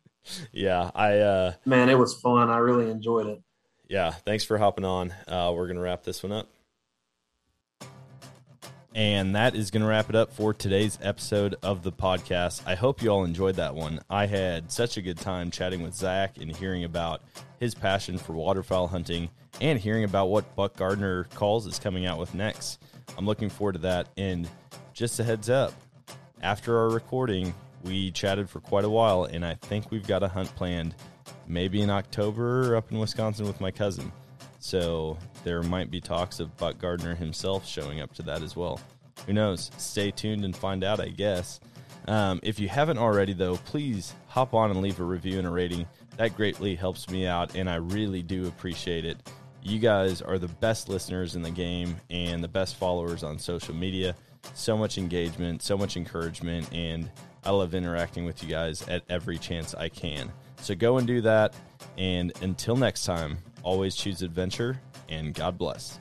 [0.52, 2.50] yeah, I uh, man, it was fun.
[2.50, 3.40] I really enjoyed it.
[3.88, 5.14] Yeah, thanks for hopping on.
[5.28, 6.48] Uh, we're gonna wrap this one up.
[8.98, 12.62] And that is going to wrap it up for today's episode of the podcast.
[12.66, 14.00] I hope you all enjoyed that one.
[14.10, 17.22] I had such a good time chatting with Zach and hearing about
[17.60, 19.30] his passion for waterfowl hunting
[19.60, 22.82] and hearing about what Buck Gardner Calls is coming out with next.
[23.16, 24.08] I'm looking forward to that.
[24.16, 24.48] And
[24.94, 25.74] just a heads up,
[26.42, 27.54] after our recording,
[27.84, 30.96] we chatted for quite a while, and I think we've got a hunt planned
[31.46, 34.10] maybe in October up in Wisconsin with my cousin.
[34.58, 38.80] So there might be talks of Buck Gardner himself showing up to that as well.
[39.26, 39.70] Who knows?
[39.78, 41.60] Stay tuned and find out, I guess.
[42.06, 45.50] Um, if you haven't already, though, please hop on and leave a review and a
[45.50, 45.86] rating.
[46.16, 49.18] That greatly helps me out, and I really do appreciate it.
[49.62, 53.74] You guys are the best listeners in the game and the best followers on social
[53.74, 54.16] media.
[54.54, 57.10] So much engagement, so much encouragement, and
[57.44, 60.32] I love interacting with you guys at every chance I can.
[60.60, 61.54] So go and do that.
[61.98, 65.98] And until next time, always choose adventure and God bless.